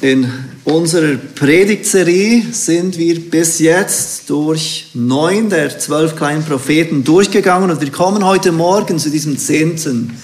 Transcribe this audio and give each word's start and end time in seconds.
In 0.00 0.32
unserer 0.62 1.16
Predigtserie 1.16 2.44
sind 2.52 2.96
wir 2.98 3.18
bis 3.18 3.58
jetzt 3.58 4.30
durch 4.30 4.90
neun 4.94 5.50
der 5.50 5.76
zwölf 5.76 6.14
kleinen 6.14 6.44
Propheten 6.44 7.02
durchgegangen 7.02 7.68
und 7.68 7.80
wir 7.80 7.90
kommen 7.90 8.24
heute 8.24 8.52
Morgen 8.52 9.00
zu 9.00 9.10
diesem 9.10 9.36
zehnten, 9.38 10.16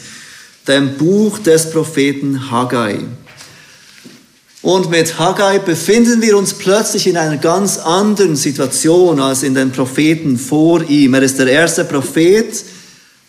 dem 0.68 0.96
Buch 0.96 1.40
des 1.40 1.72
Propheten 1.72 2.52
Haggai. 2.52 3.00
Und 4.62 4.90
mit 4.90 5.18
Haggai 5.18 5.58
befinden 5.58 6.22
wir 6.22 6.38
uns 6.38 6.54
plötzlich 6.54 7.08
in 7.08 7.16
einer 7.16 7.38
ganz 7.38 7.78
anderen 7.78 8.36
Situation 8.36 9.18
als 9.18 9.42
in 9.42 9.54
den 9.54 9.72
Propheten 9.72 10.38
vor 10.38 10.88
ihm. 10.88 11.14
Er 11.14 11.22
ist 11.22 11.40
der 11.40 11.48
erste 11.48 11.84
Prophet, 11.84 12.64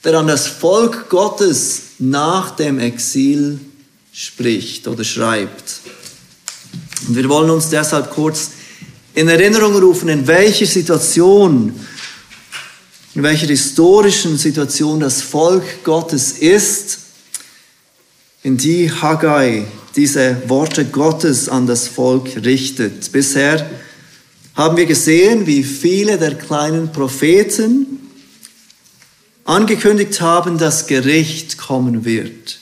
der 0.03 0.13
an 0.13 0.27
das 0.27 0.45
Volk 0.45 1.09
Gottes 1.09 1.81
nach 1.97 2.51
dem 2.51 2.77
Exil 2.77 3.59
spricht 4.13 4.87
oder 4.87 5.03
schreibt. 5.03 5.81
Und 7.07 7.15
wir 7.15 7.27
wollen 7.29 7.49
uns 7.49 7.69
deshalb 7.69 8.11
kurz 8.11 8.51
in 9.13 9.27
Erinnerung 9.27 9.75
rufen, 9.75 10.09
in 10.09 10.27
welcher 10.27 10.65
Situation, 10.65 11.73
in 13.13 13.23
welcher 13.23 13.47
historischen 13.47 14.37
Situation 14.37 14.99
das 14.99 15.21
Volk 15.21 15.83
Gottes 15.83 16.33
ist, 16.33 16.99
in 18.43 18.57
die 18.57 18.91
Haggai 18.91 19.65
diese 19.95 20.49
Worte 20.49 20.85
Gottes 20.85 21.47
an 21.47 21.65
das 21.65 21.87
Volk 21.87 22.43
richtet. 22.43 23.11
Bisher 23.11 23.69
haben 24.53 24.77
wir 24.77 24.85
gesehen, 24.85 25.47
wie 25.47 25.63
viele 25.63 26.17
der 26.17 26.35
kleinen 26.35 26.91
Propheten 26.91 27.99
angekündigt 29.45 30.19
haben, 30.21 30.57
dass 30.57 30.87
Gericht 30.87 31.57
kommen 31.57 32.03
wird. 32.03 32.59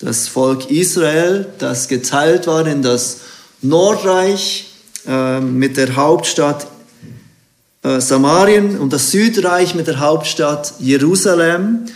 Das 0.00 0.28
Volk 0.28 0.70
Israel, 0.70 1.52
das 1.58 1.88
geteilt 1.88 2.46
war 2.46 2.66
in 2.66 2.82
das 2.82 3.18
Nordreich 3.62 4.72
äh, 5.06 5.40
mit 5.40 5.76
der 5.76 5.96
Hauptstadt 5.96 6.66
äh, 7.82 8.00
Samarien 8.00 8.78
und 8.78 8.92
das 8.92 9.10
Südreich 9.10 9.74
mit 9.74 9.86
der 9.86 10.00
Hauptstadt 10.00 10.74
Jerusalem, 10.80 11.86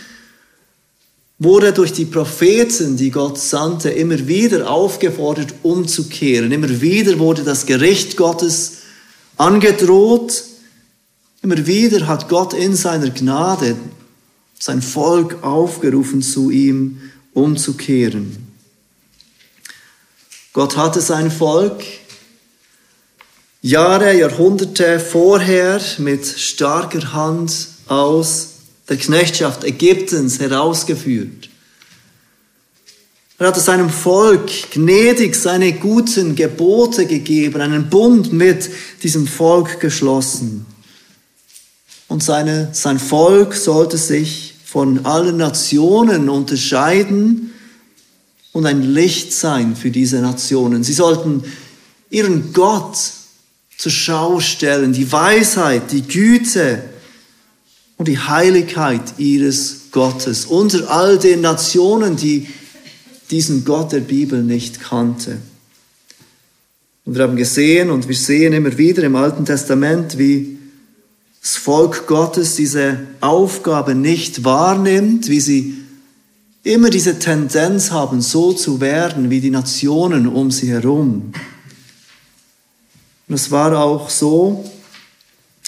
wurde 1.37 1.73
durch 1.73 1.91
die 1.91 2.05
Propheten, 2.05 2.97
die 2.97 3.11
Gott 3.11 3.37
sandte, 3.37 3.89
immer 3.89 4.27
wieder 4.27 4.69
aufgefordert, 4.69 5.53
umzukehren. 5.63 6.51
Immer 6.51 6.81
wieder 6.81 7.19
wurde 7.19 7.43
das 7.43 7.65
Gericht 7.65 8.15
Gottes 8.15 8.77
angedroht. 9.37 10.43
Immer 11.41 11.67
wieder 11.67 12.07
hat 12.07 12.29
Gott 12.29 12.53
in 12.53 12.75
seiner 12.75 13.09
Gnade 13.09 13.75
sein 14.57 14.81
Volk 14.81 15.43
aufgerufen, 15.43 16.21
zu 16.21 16.49
ihm 16.49 17.01
umzukehren. 17.33 18.44
Gott 20.55 20.77
hatte 20.77 21.01
sein 21.01 21.31
Volk 21.31 21.83
Jahre, 23.61 24.17
Jahrhunderte 24.17 25.01
vorher 25.01 25.81
mit 25.97 26.25
starker 26.25 27.11
Hand 27.11 27.67
aus 27.87 28.51
der 28.87 28.95
Knechtschaft 28.95 29.65
Ägyptens 29.65 30.39
herausgeführt. 30.39 31.49
Er 33.37 33.47
hatte 33.47 33.59
seinem 33.59 33.89
Volk 33.89 34.49
gnädig 34.71 35.35
seine 35.35 35.73
guten 35.73 36.37
Gebote 36.37 37.05
gegeben, 37.05 37.59
einen 37.59 37.89
Bund 37.89 38.31
mit 38.31 38.69
diesem 39.03 39.27
Volk 39.27 39.81
geschlossen. 39.81 40.65
Und 42.07 42.23
seine, 42.23 42.69
sein 42.71 42.99
Volk 42.99 43.55
sollte 43.55 43.97
sich 43.97 44.55
von 44.63 45.05
allen 45.05 45.35
Nationen 45.35 46.29
unterscheiden 46.29 47.51
und 48.55 48.65
ein 48.65 48.83
Licht 48.83 49.33
sein 49.33 49.75
für 49.75 49.91
diese 49.91 50.21
Nationen. 50.21 50.81
Sie 50.81 50.93
sollten 50.93 51.43
ihren 52.09 52.53
Gott 52.53 52.97
zur 53.77 53.91
Schau 53.91 54.39
stellen, 54.39 54.93
die 54.93 55.11
Weisheit, 55.11 55.91
die 55.91 56.03
Güte 56.03 56.81
und 57.97 58.07
die 58.07 58.17
Heiligkeit 58.17 59.01
ihres 59.17 59.91
Gottes 59.91 60.45
unter 60.45 60.89
all 60.89 61.19
den 61.19 61.41
Nationen, 61.41 62.15
die 62.15 62.47
diesen 63.29 63.65
Gott 63.65 63.91
der 63.91 63.99
Bibel 63.99 64.41
nicht 64.41 64.79
kannte. 64.79 65.35
Und 67.03 67.15
wir 67.15 67.23
haben 67.23 67.35
gesehen 67.35 67.89
und 67.89 68.07
wir 68.07 68.15
sehen 68.15 68.53
immer 68.53 68.77
wieder 68.77 69.03
im 69.03 69.17
Alten 69.17 69.43
Testament, 69.43 70.17
wie 70.17 70.57
das 71.41 71.57
Volk 71.57 72.07
Gottes 72.07 72.55
diese 72.55 72.99
Aufgabe 73.19 73.95
nicht 73.95 74.45
wahrnimmt, 74.45 75.27
wie 75.27 75.41
sie 75.41 75.84
immer 76.65 76.89
diese 76.89 77.19
Tendenz 77.19 77.91
haben, 77.91 78.21
so 78.21 78.51
zu 78.51 78.81
werden 78.81 79.29
wie 79.29 79.39
die 79.39 79.51
Nationen 79.51 80.27
um 80.27 80.49
sie 80.49 80.71
herum. 80.71 81.31
Und 83.27 83.35
es 83.35 83.51
war 83.51 83.77
auch 83.79 84.09
so, 84.09 84.69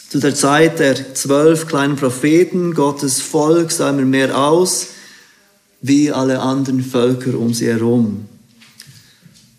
zu 0.10 0.20
der 0.20 0.34
Zeit 0.34 0.80
der 0.80 1.14
zwölf 1.14 1.68
kleinen 1.68 1.98
Propheten, 1.98 2.74
Gottes 2.74 3.22
Volk 3.22 3.72
sah 3.72 3.92
immer 3.92 4.02
mehr 4.02 4.38
aus 4.38 4.88
wie 5.82 6.12
alle 6.12 6.40
anderen 6.40 6.84
Völker 6.84 7.38
um 7.38 7.54
sie 7.54 7.68
herum. 7.68 8.26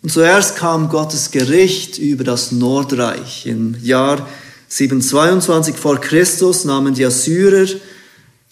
Und 0.01 0.11
zuerst 0.11 0.57
kam 0.57 0.89
Gottes 0.89 1.31
Gericht 1.31 1.97
über 1.97 2.25
das 2.25 2.51
Nordreich. 2.51 3.45
Im 3.45 3.75
Jahr 3.81 4.27
722 4.67 5.75
vor 5.75 6.01
Christus 6.01 6.65
nahmen 6.65 6.93
die 6.93 7.05
Assyrer 7.05 7.67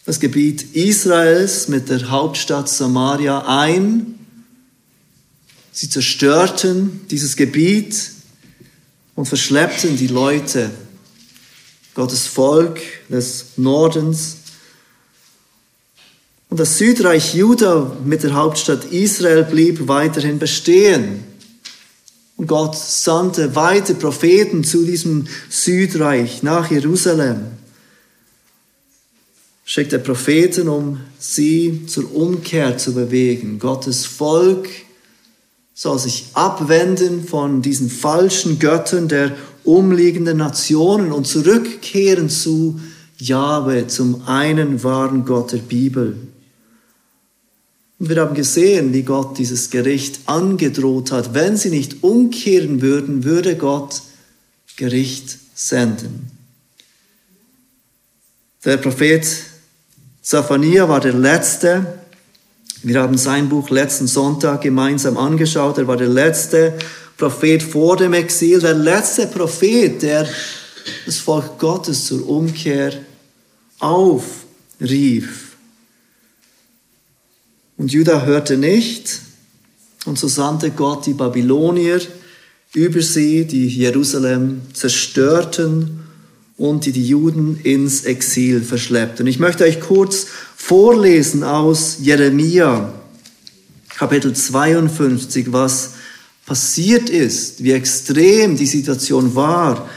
das 0.08 0.22
Gebiet 0.22 0.74
Israels 0.74 1.68
mit 1.68 1.90
der 1.90 2.10
Hauptstadt 2.10 2.70
Samaria 2.70 3.44
ein. 3.46 4.18
Sie 5.74 5.90
zerstörten 5.90 7.02
dieses 7.12 7.36
Gebiet 7.36 8.12
und 9.16 9.26
verschleppten 9.26 9.98
die 9.98 10.08
Leute, 10.08 10.72
Gottes 11.94 12.26
Volk 12.26 12.80
des 13.10 13.48
Nordens. 13.58 14.38
Und 16.48 16.62
das 16.62 16.78
Südreich 16.78 17.36
Juda 17.36 17.98
mit 18.06 18.24
der 18.24 18.34
Hauptstadt 18.34 18.86
Israel 18.86 19.44
blieb 19.44 19.90
weiterhin 19.90 20.40
bestehen. 20.40 21.26
Und 22.38 22.48
Gott 22.48 22.78
sandte 22.78 23.58
weite 23.58 23.94
Propheten 23.94 24.64
zu 24.64 24.86
diesem 24.86 25.28
Südreich 25.50 26.44
nach 26.44 26.72
Jerusalem 26.72 27.58
schickt 29.68 29.92
er 29.92 30.00
Propheten, 30.00 30.70
um 30.70 31.02
sie 31.20 31.86
zur 31.88 32.16
Umkehr 32.16 32.78
zu 32.78 32.94
bewegen. 32.94 33.60
Gottes 33.60 34.06
Volk 34.06 34.70
soll 35.74 36.00
sich 36.00 36.28
abwenden 36.34 37.28
von 37.28 37.62
diesen 37.62 37.90
falschen 37.90 38.60
Göttern 38.60 39.10
der 39.10 39.36
umliegenden 39.66 40.38
Nationen 40.38 41.12
und 41.12 41.28
zurückkehren 41.28 42.30
zu 42.30 42.80
Jahwe, 43.18 43.88
zum 43.88 44.26
einen 44.26 44.84
wahren 44.86 45.26
Gott 45.26 45.52
der 45.52 45.58
Bibel. 45.58 46.16
Und 48.00 48.10
wir 48.10 48.22
haben 48.22 48.36
gesehen, 48.36 48.94
wie 48.94 49.04
Gott 49.04 49.38
dieses 49.38 49.70
Gericht 49.70 50.22
angedroht 50.28 51.12
hat. 51.12 51.34
Wenn 51.34 51.58
sie 51.58 51.72
nicht 51.72 52.04
umkehren 52.04 52.82
würden, 52.82 53.26
würde 53.26 53.58
Gott 53.58 54.02
Gericht 54.78 55.38
senden. 55.56 56.32
Der 58.64 58.78
Prophet 58.78 59.26
Zaphania 60.28 60.90
war 60.90 61.00
der 61.00 61.14
letzte. 61.14 62.00
Wir 62.84 63.00
haben 63.02 63.18
sein 63.18 63.48
Buch 63.48 63.70
letzten 63.70 64.08
Sonntag 64.08 64.60
gemeinsam 64.60 65.16
angeschaut. 65.16 65.78
Er 65.78 65.88
war 65.88 65.96
der 65.96 66.10
letzte 66.10 66.78
Prophet 67.16 67.64
vor 67.64 67.96
dem 67.96 68.12
Exil, 68.12 68.60
der 68.60 68.74
letzte 68.74 69.28
Prophet, 69.28 70.02
der 70.02 70.28
das 71.06 71.20
Volk 71.20 71.58
Gottes 71.58 72.08
zur 72.08 72.28
Umkehr 72.28 72.92
aufrief. 73.80 75.56
Und 77.78 77.94
Judah 77.94 78.26
hörte 78.26 78.58
nicht, 78.58 79.22
und 80.04 80.20
so 80.20 80.28
sandte 80.28 80.72
Gott 80.72 81.06
die 81.06 81.14
Babylonier 81.14 82.02
über 82.74 83.02
sie, 83.02 83.46
die 83.46 83.70
Jerusalem 83.70 84.64
zerstörten 84.74 86.07
und 86.58 86.86
die 86.86 86.92
die 86.92 87.08
Juden 87.08 87.60
ins 87.64 88.04
Exil 88.04 88.62
verschleppt. 88.62 89.22
Und 89.22 89.28
ich 89.28 89.40
möchte 89.40 89.64
euch 89.64 89.80
kurz 89.80 90.28
vorlesen 90.56 91.44
aus 91.44 91.98
Jeremia, 92.02 92.94
Kapitel 93.90 94.34
52, 94.34 95.54
was 95.54 95.92
passiert 96.46 97.10
ist, 97.10 97.64
wie 97.64 97.72
extrem 97.72 98.58
die 98.58 98.66
Situation 98.66 99.36
war, 99.36 99.88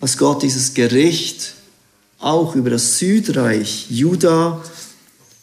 als 0.00 0.18
Gott 0.18 0.42
dieses 0.42 0.74
Gericht 0.74 1.54
auch 2.18 2.54
über 2.54 2.70
das 2.70 2.98
Südreich 2.98 3.86
Juda 3.90 4.62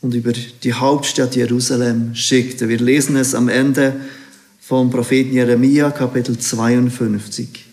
und 0.02 0.14
über 0.14 0.34
die 0.34 0.74
Hauptstadt 0.74 1.36
Jerusalem 1.36 2.14
schickte. 2.14 2.70
Wir 2.70 2.80
lesen 2.80 3.16
es 3.16 3.34
am 3.34 3.50
Ende 3.50 4.00
vom 4.62 4.90
Propheten 4.90 5.34
Jeremia, 5.34 5.92
Kapitel 5.92 6.38
52. 6.38 7.65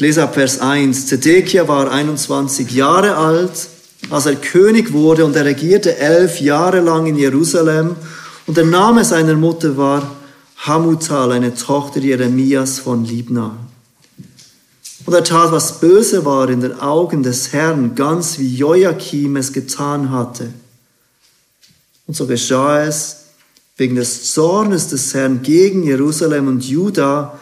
Ich 0.00 0.02
lese 0.02 0.22
ab 0.22 0.32
Vers 0.32 0.60
1. 0.60 1.08
Zedekia 1.08 1.68
war 1.68 1.90
21 1.92 2.70
Jahre 2.70 3.16
alt, 3.16 3.68
als 4.08 4.24
er 4.24 4.36
König 4.36 4.94
wurde 4.94 5.26
und 5.26 5.36
er 5.36 5.44
regierte 5.44 5.98
elf 5.98 6.40
Jahre 6.40 6.80
lang 6.80 7.04
in 7.04 7.16
Jerusalem 7.16 7.96
und 8.46 8.56
der 8.56 8.64
Name 8.64 9.04
seiner 9.04 9.34
Mutter 9.34 9.76
war 9.76 10.16
Hamutal, 10.56 11.32
eine 11.32 11.54
Tochter 11.54 12.00
Jeremias 12.00 12.78
von 12.78 13.04
Libna. 13.04 13.58
Und 15.04 15.12
er 15.12 15.22
tat, 15.22 15.52
was 15.52 15.80
böse 15.80 16.24
war 16.24 16.48
in 16.48 16.62
den 16.62 16.80
Augen 16.80 17.22
des 17.22 17.52
Herrn, 17.52 17.94
ganz 17.94 18.38
wie 18.38 18.56
Joachim 18.56 19.36
es 19.36 19.52
getan 19.52 20.10
hatte. 20.10 20.50
Und 22.06 22.16
so 22.16 22.26
geschah 22.26 22.84
es 22.84 23.24
wegen 23.76 23.96
des 23.96 24.32
Zornes 24.32 24.88
des 24.88 25.12
Herrn 25.12 25.42
gegen 25.42 25.82
Jerusalem 25.82 26.48
und 26.48 26.64
Juda, 26.64 27.38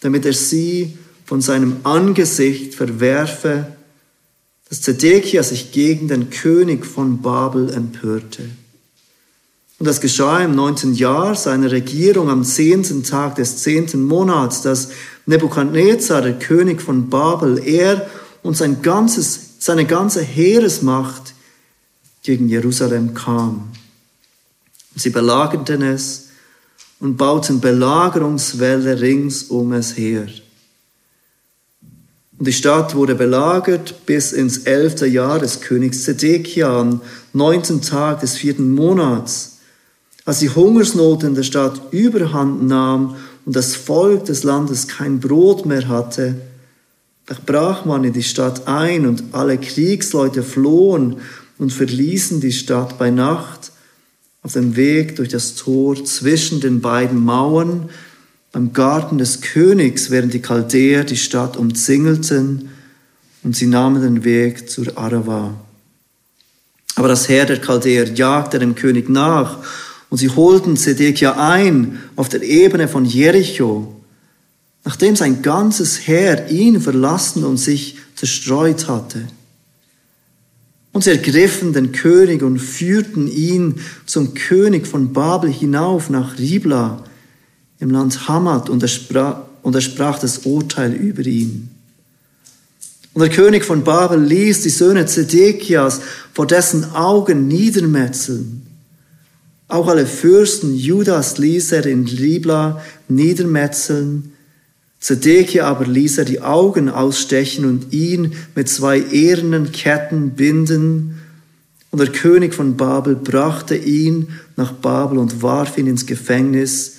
damit 0.00 0.26
er 0.26 0.32
sie 0.32 0.98
von 1.24 1.40
seinem 1.40 1.78
Angesicht 1.84 2.74
verwerfe, 2.74 3.66
dass 4.68 4.82
Zedekia 4.82 5.42
sich 5.42 5.72
gegen 5.72 6.08
den 6.08 6.30
König 6.30 6.84
von 6.84 7.22
Babel 7.22 7.72
empörte. 7.72 8.42
Und 9.78 9.86
das 9.86 10.00
geschah 10.00 10.40
im 10.40 10.54
neunten 10.54 10.94
Jahr 10.94 11.34
seiner 11.34 11.70
Regierung 11.70 12.30
am 12.30 12.44
zehnten 12.44 13.02
Tag 13.02 13.34
des 13.36 13.58
zehnten 13.58 14.02
Monats, 14.02 14.62
dass 14.62 14.90
Nebukadnezar, 15.26 16.22
der 16.22 16.38
König 16.38 16.80
von 16.80 17.10
Babel, 17.10 17.60
er 17.64 18.08
und 18.42 18.56
sein 18.56 18.82
ganzes, 18.82 19.56
seine 19.58 19.84
ganze 19.84 20.22
Heeresmacht 20.22 21.34
gegen 22.22 22.48
Jerusalem 22.48 23.14
kam. 23.14 23.72
Sie 24.96 25.10
belagerten 25.10 25.82
es 25.82 26.28
und 27.00 27.16
bauten 27.16 27.60
Belagerungswälle 27.60 29.00
rings 29.00 29.44
um 29.44 29.72
es 29.72 29.96
her. 29.96 30.28
Und 32.38 32.48
die 32.48 32.52
Stadt 32.52 32.94
wurde 32.94 33.14
belagert 33.14 34.06
bis 34.06 34.32
ins 34.32 34.58
elfte 34.58 35.06
Jahr 35.06 35.38
des 35.38 35.60
Königs 35.60 36.02
Zedekia, 36.02 36.80
am 36.80 37.00
neunten 37.32 37.80
Tag 37.80 38.20
des 38.20 38.36
vierten 38.36 38.74
Monats. 38.74 39.58
Als 40.24 40.40
die 40.40 40.50
Hungersnot 40.50 41.22
in 41.22 41.34
der 41.34 41.42
Stadt 41.42 41.80
überhand 41.92 42.66
nahm 42.66 43.16
und 43.44 43.54
das 43.54 43.76
Volk 43.76 44.24
des 44.24 44.42
Landes 44.42 44.88
kein 44.88 45.20
Brot 45.20 45.66
mehr 45.66 45.86
hatte, 45.88 46.34
da 47.26 47.36
brach 47.44 47.84
man 47.84 48.04
in 48.04 48.12
die 48.12 48.22
Stadt 48.22 48.66
ein 48.66 49.06
und 49.06 49.22
alle 49.32 49.58
Kriegsleute 49.58 50.42
flohen 50.42 51.16
und 51.58 51.72
verließen 51.72 52.40
die 52.40 52.52
Stadt 52.52 52.98
bei 52.98 53.10
Nacht 53.10 53.70
auf 54.42 54.52
dem 54.52 54.76
Weg 54.76 55.16
durch 55.16 55.30
das 55.30 55.54
Tor 55.54 56.04
zwischen 56.04 56.60
den 56.60 56.80
beiden 56.80 57.24
Mauern 57.24 57.88
beim 58.54 58.72
Garten 58.72 59.18
des 59.18 59.40
Königs, 59.40 60.10
während 60.12 60.32
die 60.32 60.40
Chaldäer 60.40 61.02
die 61.02 61.16
Stadt 61.16 61.56
umzingelten 61.56 62.68
und 63.42 63.56
sie 63.56 63.66
nahmen 63.66 64.00
den 64.00 64.22
Weg 64.22 64.70
zur 64.70 64.96
Arava. 64.96 65.54
Aber 66.94 67.08
das 67.08 67.28
Heer 67.28 67.46
der 67.46 67.60
Chaldäer 67.60 68.12
jagte 68.14 68.60
dem 68.60 68.76
König 68.76 69.08
nach 69.10 69.58
und 70.08 70.18
sie 70.18 70.28
holten 70.28 70.76
Zedekia 70.76 71.32
ein 71.32 71.98
auf 72.14 72.28
der 72.28 72.42
Ebene 72.42 72.86
von 72.86 73.04
Jericho, 73.04 74.00
nachdem 74.84 75.16
sein 75.16 75.42
ganzes 75.42 76.06
Heer 76.06 76.48
ihn 76.48 76.80
verlassen 76.80 77.42
und 77.42 77.56
sich 77.56 77.98
zerstreut 78.14 78.86
hatte. 78.86 79.26
Und 80.92 81.02
sie 81.02 81.10
ergriffen 81.10 81.72
den 81.72 81.90
König 81.90 82.44
und 82.44 82.60
führten 82.60 83.26
ihn 83.26 83.80
zum 84.06 84.34
König 84.34 84.86
von 84.86 85.12
Babel 85.12 85.50
hinauf 85.50 86.08
nach 86.08 86.38
Ribla 86.38 87.02
im 87.84 87.90
Land 87.90 88.26
Hamad 88.26 88.68
und 88.68 88.82
er 88.82 88.88
sprach, 88.88 89.42
und 89.62 89.76
er 89.76 89.80
sprach 89.80 90.18
das 90.18 90.38
Urteil 90.38 90.92
über 90.92 91.22
ihn. 91.22 91.68
Und 93.12 93.20
der 93.20 93.30
König 93.30 93.64
von 93.64 93.84
Babel 93.84 94.20
ließ 94.20 94.62
die 94.62 94.70
Söhne 94.70 95.06
Zedekias 95.06 96.00
vor 96.32 96.48
dessen 96.48 96.96
Augen 96.96 97.46
niedermetzeln 97.46 98.64
auch 99.68 99.88
alle 99.88 100.06
Fürsten 100.06 100.74
Judas 100.74 101.38
ließ 101.38 101.72
er 101.72 101.86
in 101.86 102.06
Ribla 102.06 102.82
niedermetzeln. 103.08 104.32
Zedekia 105.00 105.66
aber 105.66 105.86
ließ 105.86 106.18
er 106.18 106.24
die 106.24 106.40
Augen 106.40 106.88
ausstechen 106.88 107.64
und 107.64 107.92
ihn 107.92 108.34
mit 108.54 108.68
zwei 108.68 109.00
ehernen 109.00 109.72
Ketten 109.72 110.30
binden. 110.30 111.18
Und 111.90 111.98
der 112.00 112.12
König 112.12 112.54
von 112.54 112.76
Babel 112.76 113.16
brachte 113.16 113.76
ihn 113.76 114.28
nach 114.56 114.72
Babel 114.72 115.18
und 115.18 115.42
warf 115.42 115.78
ihn 115.78 115.86
ins 115.86 116.06
Gefängnis 116.06 116.93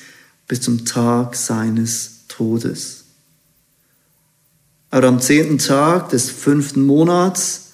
bis 0.48 0.62
zum 0.62 0.86
Tag 0.86 1.36
seines 1.36 2.26
Todes. 2.28 3.04
Aber 4.92 5.08
am 5.08 5.20
zehnten 5.20 5.58
Tag 5.58 6.10
des 6.10 6.30
fünften 6.30 6.84
Monats 6.84 7.66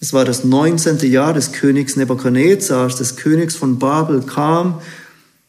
es 0.00 0.12
war 0.12 0.24
das 0.24 0.44
19. 0.44 0.98
Jahr 1.10 1.34
des 1.34 1.52
Königs 1.52 1.96
Nebukadnezars, 1.96 2.96
des 2.96 3.16
Königs 3.16 3.56
von 3.56 3.78
Babel, 3.78 4.22
kam 4.22 4.80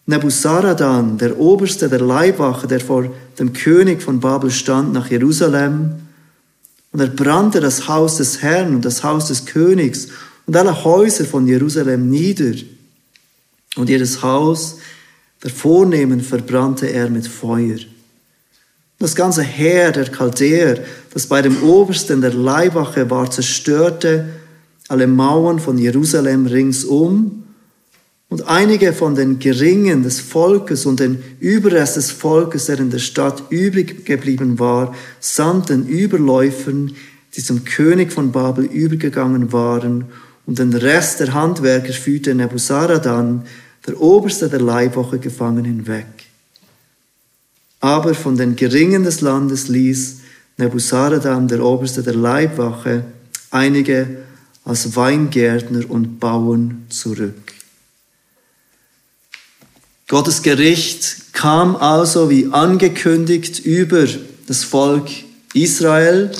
Nebuzaradan, 0.08 1.20
der 1.20 1.40
Oberste 1.40 1.88
der 1.88 2.02
Leibwache, 2.02 2.66
der 2.66 2.80
vor 2.80 3.12
dem 3.38 3.54
König 3.54 4.02
von 4.02 4.20
Babel 4.20 4.50
stand, 4.50 4.92
nach 4.92 5.12
Jerusalem. 5.12 6.00
Und 6.92 7.00
er 7.00 7.08
brannte 7.08 7.60
das 7.60 7.88
Haus 7.88 8.18
des 8.18 8.42
Herrn 8.42 8.74
und 8.74 8.86
das 8.86 9.04
Haus 9.04 9.28
des 9.28 9.46
Königs 9.46 10.08
und 10.48 10.58
alle 10.58 10.84
Häuser 10.84 11.26
von 11.26 11.46
Jerusalem 11.46 12.10
nieder. 12.10 12.56
Und 13.76 13.88
jedes 13.88 14.24
Haus 14.24 14.78
der 15.44 15.50
Vornehmen 15.50 16.22
verbrannte 16.22 16.88
er 16.88 17.10
mit 17.10 17.28
Feuer. 17.28 17.78
Das 18.98 19.16
ganze 19.16 19.44
Heer 19.44 19.92
der 19.94 20.12
Chaldäer, 20.12 20.84
das 21.14 21.28
bei 21.28 21.42
dem 21.42 21.64
Obersten 21.64 22.20
der 22.20 22.34
Leibwache 22.34 23.10
war, 23.10 23.32
zerstörte 23.32 24.28
alle 24.90 25.08
Mauern 25.08 25.60
von 25.60 25.78
Jerusalem 25.78 26.46
ringsum 26.48 27.44
und 28.28 28.48
einige 28.48 28.92
von 28.92 29.16
den 29.16 29.40
Geringen 29.40 30.04
des 30.04 30.20
Volkes 30.20 30.86
und 30.86 31.00
den 31.00 31.24
Überrest 31.40 31.96
des 31.96 32.12
Volkes, 32.12 32.66
der 32.66 32.80
in 32.80 32.90
der 32.90 33.00
Stadt 33.00 33.44
übrig 33.50 34.06
geblieben 34.06 34.60
war, 34.60 34.94
samt 35.20 35.70
den 35.70 35.88
Überläufern, 35.88 36.94
die 37.36 37.44
zum 37.44 37.64
König 37.64 38.12
von 38.12 38.32
Babel 38.32 38.66
übergegangen 38.66 39.54
waren, 39.54 40.06
und 40.46 40.58
den 40.58 40.74
Rest 40.74 41.20
der 41.20 41.36
Handwerker 41.36 41.94
führte 41.94 42.34
Nebuzaradan, 42.34 43.46
der 43.88 44.00
Oberste 44.00 44.50
der 44.50 44.62
Leibwache, 44.62 45.20
gefangen 45.20 45.66
hinweg. 45.66 46.06
Aber 47.80 48.14
von 48.14 48.38
den 48.38 48.56
Geringen 48.56 49.04
des 49.04 49.22
Landes 49.22 49.68
ließ 49.68 50.18
Nebuzaradan, 50.58 51.48
der 51.48 51.64
Oberste 51.64 52.04
der 52.04 52.16
Leibwache, 52.16 53.06
einige 53.52 54.18
als 54.66 54.96
Weingärtner 54.96 55.90
und 55.90 56.20
Bauern 56.20 56.86
zurück. 56.90 57.54
Gottes 60.08 60.42
Gericht 60.42 61.34
kam 61.34 61.76
also 61.76 62.30
wie 62.30 62.52
angekündigt 62.52 63.60
über 63.60 64.08
das 64.48 64.64
Volk 64.64 65.08
Israel. 65.54 66.32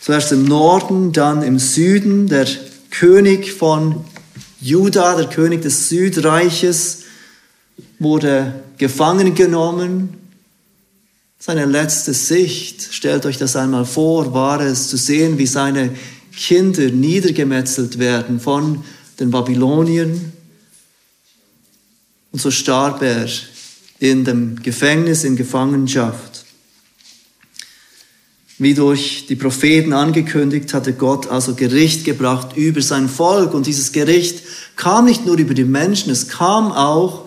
Zuerst 0.00 0.32
im 0.32 0.44
Norden, 0.44 1.12
dann 1.12 1.42
im 1.42 1.58
Süden. 1.58 2.28
Der 2.28 2.46
König 2.90 3.52
von 3.52 4.04
Juda, 4.60 5.16
der 5.16 5.28
König 5.28 5.62
des 5.62 5.88
Südreiches, 5.88 7.04
wurde 7.98 8.62
gefangen 8.76 9.34
genommen. 9.34 10.18
Seine 11.38 11.64
letzte 11.64 12.12
Sicht, 12.12 12.92
stellt 12.92 13.24
euch 13.24 13.38
das 13.38 13.56
einmal 13.56 13.86
vor, 13.86 14.34
war 14.34 14.60
es 14.60 14.88
zu 14.88 14.98
sehen, 14.98 15.38
wie 15.38 15.46
seine 15.46 15.90
Kinder 16.36 16.90
niedergemetzelt 16.90 17.98
werden 17.98 18.40
von 18.40 18.84
den 19.18 19.30
Babyloniern. 19.30 20.32
Und 22.32 22.40
so 22.40 22.50
starb 22.50 23.02
er 23.02 23.26
in 23.98 24.24
dem 24.24 24.62
Gefängnis, 24.62 25.24
in 25.24 25.36
Gefangenschaft. 25.36 26.39
Wie 28.60 28.74
durch 28.74 29.24
die 29.26 29.36
Propheten 29.36 29.94
angekündigt, 29.94 30.74
hatte 30.74 30.92
Gott 30.92 31.28
also 31.28 31.54
Gericht 31.54 32.04
gebracht 32.04 32.58
über 32.58 32.82
sein 32.82 33.08
Volk. 33.08 33.54
Und 33.54 33.66
dieses 33.66 33.90
Gericht 33.90 34.42
kam 34.76 35.06
nicht 35.06 35.24
nur 35.24 35.38
über 35.38 35.54
die 35.54 35.64
Menschen, 35.64 36.12
es 36.12 36.28
kam 36.28 36.70
auch 36.70 37.26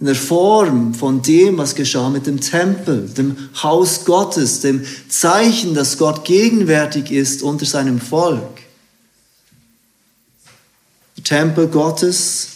in 0.00 0.06
der 0.06 0.16
Form 0.16 0.94
von 0.94 1.22
dem, 1.22 1.58
was 1.58 1.76
geschah 1.76 2.10
mit 2.10 2.26
dem 2.26 2.40
Tempel, 2.40 3.08
dem 3.16 3.36
Haus 3.62 4.04
Gottes, 4.04 4.58
dem 4.58 4.84
Zeichen, 5.08 5.74
dass 5.74 5.96
Gott 5.96 6.24
gegenwärtig 6.24 7.12
ist 7.12 7.44
unter 7.44 7.64
seinem 7.64 8.00
Volk. 8.00 8.62
Der 11.18 11.22
Tempel 11.22 11.68
Gottes, 11.68 12.48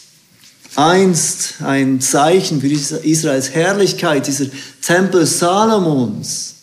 einst 0.75 1.63
ein 1.63 2.01
Zeichen 2.01 2.61
für 2.61 2.67
Israels 2.67 3.51
Herrlichkeit, 3.51 4.27
dieser 4.27 4.47
Tempel 4.83 5.25
Salomons, 5.25 6.56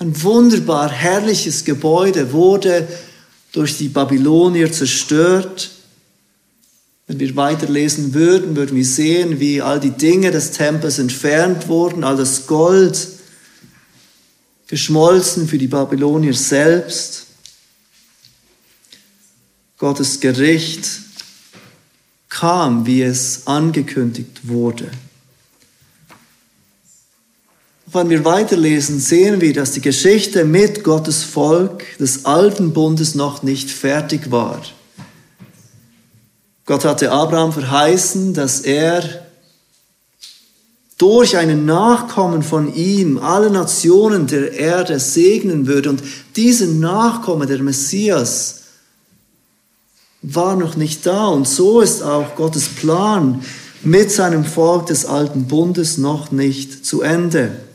ein 0.00 0.20
wunderbar 0.22 0.90
herrliches 0.90 1.64
Gebäude, 1.64 2.32
wurde 2.32 2.88
durch 3.52 3.78
die 3.78 3.88
Babylonier 3.88 4.72
zerstört 4.72 5.70
wenn 7.10 7.18
wir 7.18 7.34
weiterlesen 7.34 8.14
würden, 8.14 8.54
würden 8.54 8.76
wir 8.76 8.84
sehen, 8.84 9.40
wie 9.40 9.60
all 9.60 9.80
die 9.80 9.90
Dinge 9.90 10.30
des 10.30 10.52
Tempels 10.52 11.00
entfernt 11.00 11.66
wurden, 11.66 12.04
all 12.04 12.16
das 12.16 12.46
Gold 12.46 13.08
geschmolzen 14.68 15.48
für 15.48 15.58
die 15.58 15.66
Babylonier 15.66 16.34
selbst. 16.34 17.26
Gottes 19.76 20.20
Gericht 20.20 20.86
kam, 22.28 22.86
wie 22.86 23.02
es 23.02 23.48
angekündigt 23.48 24.46
wurde. 24.46 24.88
Wenn 27.92 28.08
wir 28.08 28.24
weiterlesen, 28.24 29.00
sehen 29.00 29.40
wir, 29.40 29.52
dass 29.52 29.72
die 29.72 29.80
Geschichte 29.80 30.44
mit 30.44 30.84
Gottes 30.84 31.24
Volk 31.24 31.84
des 31.98 32.24
alten 32.24 32.72
Bundes 32.72 33.16
noch 33.16 33.42
nicht 33.42 33.68
fertig 33.68 34.30
war. 34.30 34.62
Gott 36.66 36.84
hatte 36.84 37.10
Abraham 37.10 37.52
verheißen, 37.52 38.32
dass 38.32 38.60
er 38.60 39.02
durch 40.98 41.36
einen 41.36 41.64
Nachkommen 41.64 42.44
von 42.44 42.72
ihm 42.72 43.18
alle 43.18 43.50
Nationen 43.50 44.28
der 44.28 44.52
Erde 44.52 45.00
segnen 45.00 45.66
würde. 45.66 45.90
Und 45.90 46.02
dieser 46.36 46.66
Nachkomme, 46.66 47.46
der 47.46 47.60
Messias, 47.60 48.60
war 50.22 50.54
noch 50.54 50.76
nicht 50.76 51.06
da. 51.06 51.26
Und 51.26 51.48
so 51.48 51.80
ist 51.80 52.04
auch 52.04 52.36
Gottes 52.36 52.68
Plan 52.68 53.42
mit 53.82 54.12
seinem 54.12 54.44
Volk 54.44 54.86
des 54.86 55.06
alten 55.06 55.46
Bundes 55.46 55.98
noch 55.98 56.30
nicht 56.30 56.86
zu 56.86 57.00
Ende. 57.00 57.69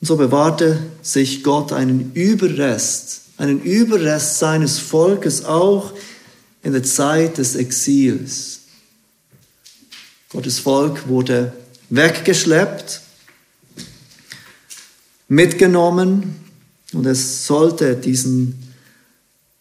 Und 0.00 0.06
so 0.06 0.16
bewahrte 0.16 0.78
sich 1.02 1.42
Gott 1.42 1.72
einen 1.72 2.12
Überrest, 2.14 3.22
einen 3.36 3.60
Überrest 3.60 4.38
seines 4.38 4.78
Volkes 4.78 5.44
auch 5.44 5.92
in 6.62 6.72
der 6.72 6.82
Zeit 6.82 7.38
des 7.38 7.54
Exils. 7.54 8.60
Gottes 10.30 10.58
Volk 10.58 11.08
wurde 11.08 11.52
weggeschleppt, 11.90 13.00
mitgenommen 15.28 16.36
und 16.92 17.06
es 17.06 17.46
sollte 17.46 17.94
diesen 17.96 18.72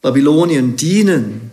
Babylonien 0.02 0.76
dienen. 0.76 1.52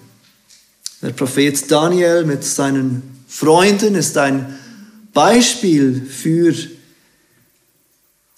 Der 1.02 1.10
Prophet 1.10 1.70
Daniel 1.70 2.24
mit 2.24 2.44
seinen 2.44 3.02
Freunden 3.26 3.94
ist 3.94 4.16
ein 4.16 4.58
Beispiel 5.12 6.02
für 6.06 6.54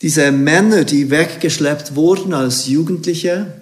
diese 0.00 0.30
Männer, 0.30 0.84
die 0.84 1.10
weggeschleppt 1.10 1.96
wurden 1.96 2.32
als 2.32 2.66
Jugendliche, 2.66 3.52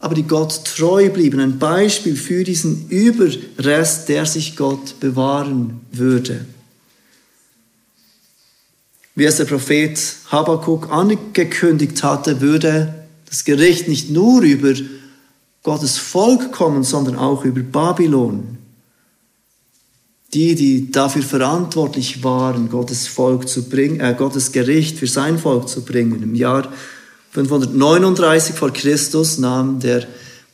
aber 0.00 0.14
die 0.14 0.24
Gott 0.24 0.64
treu 0.64 1.10
blieben. 1.10 1.40
Ein 1.40 1.58
Beispiel 1.58 2.16
für 2.16 2.42
diesen 2.42 2.88
Überrest, 2.88 4.08
der 4.08 4.26
sich 4.26 4.56
Gott 4.56 4.98
bewahren 4.98 5.80
würde. 5.92 6.46
Wie 9.14 9.24
es 9.24 9.36
der 9.36 9.44
Prophet 9.44 9.98
Habakkuk 10.30 10.90
angekündigt 10.90 12.02
hatte, 12.02 12.40
würde 12.40 12.94
das 13.26 13.44
Gericht 13.44 13.86
nicht 13.86 14.10
nur 14.10 14.42
über 14.42 14.72
Gottes 15.62 15.98
Volk 15.98 16.52
kommen, 16.52 16.82
sondern 16.82 17.16
auch 17.16 17.44
über 17.44 17.60
Babylon 17.60 18.59
die, 20.34 20.54
die 20.54 20.90
dafür 20.90 21.22
verantwortlich 21.22 22.22
waren, 22.22 22.68
Gottes 22.68 23.08
Volk 23.08 23.48
zu 23.48 23.68
bringen, 23.68 24.00
äh, 24.00 24.14
Gottes 24.16 24.52
Gericht 24.52 24.98
für 24.98 25.06
sein 25.06 25.38
Volk 25.38 25.68
zu 25.68 25.84
bringen. 25.84 26.22
Im 26.22 26.34
Jahr 26.34 26.72
539 27.32 28.54
vor 28.54 28.72
Christus 28.72 29.38
nahm 29.38 29.80
der 29.80 30.06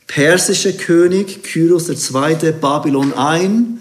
persische 0.07 0.73
König 0.73 1.43
Kyros 1.43 1.89
II. 1.89 2.53
Babylon 2.59 3.13
ein 3.13 3.79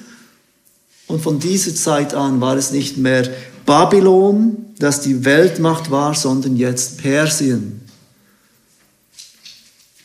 und 1.07 1.23
von 1.23 1.39
dieser 1.39 1.75
Zeit 1.75 2.15
an 2.15 2.41
war 2.41 2.57
es 2.57 2.73
nicht 2.73 2.97
mehr 2.97 3.31
Babylon, 3.65 4.67
das 4.79 5.01
die 5.01 5.25
Weltmacht 5.25 5.91
war, 5.91 6.15
sondern 6.15 6.57
jetzt 6.57 6.99
Persien. 6.99 7.81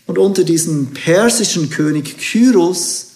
Und 0.05 0.17
unter 0.17 0.43
diesem 0.43 0.87
persischen 0.87 1.69
König 1.69 2.17
Kyros 2.17 3.10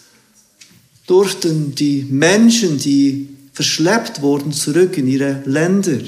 durften 1.07 1.75
die 1.75 2.07
Menschen, 2.09 2.77
die 2.77 3.29
verschleppt 3.53 4.21
wurden, 4.21 4.51
zurück 4.51 4.97
in 4.97 5.07
ihre 5.07 5.41
Länder. 5.45 5.99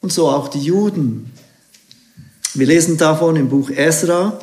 Und 0.00 0.12
so 0.12 0.28
auch 0.28 0.48
die 0.48 0.60
Juden. 0.60 1.30
Wir 2.54 2.66
lesen 2.66 2.96
davon 2.96 3.36
im 3.36 3.48
Buch 3.48 3.70
Esra 3.70 4.38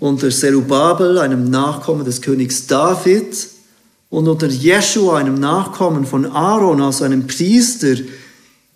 unter 0.00 0.30
Zerubabel, 0.30 1.18
einem 1.18 1.48
Nachkommen 1.48 2.04
des 2.04 2.20
Königs 2.20 2.66
David, 2.66 3.48
und 4.10 4.28
unter 4.28 4.48
Jeschua, 4.48 5.16
einem 5.16 5.36
Nachkommen 5.36 6.04
von 6.04 6.26
Aaron, 6.26 6.82
also 6.82 7.04
einem 7.04 7.26
Priester, 7.26 7.94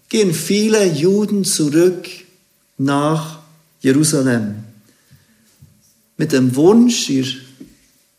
gehen 0.09 0.33
viele 0.33 0.87
Juden 0.87 1.45
zurück 1.45 2.09
nach 2.79 3.41
Jerusalem 3.81 4.65
mit 6.17 6.33
dem 6.33 6.57
Wunsch, 6.57 7.11
ihr 7.11 7.27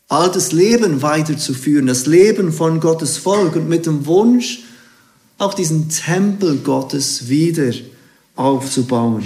altes 0.08 0.52
Leben 0.52 1.02
weiterzuführen, 1.02 1.86
das 1.86 2.06
Leben 2.06 2.52
von 2.52 2.80
Gottes 2.80 3.18
Volk 3.18 3.56
und 3.56 3.68
mit 3.68 3.86
dem 3.86 4.06
Wunsch, 4.06 4.60
auch 5.36 5.54
diesen 5.54 5.88
Tempel 5.88 6.56
Gottes 6.58 7.28
wieder 7.28 7.72
aufzubauen. 8.34 9.24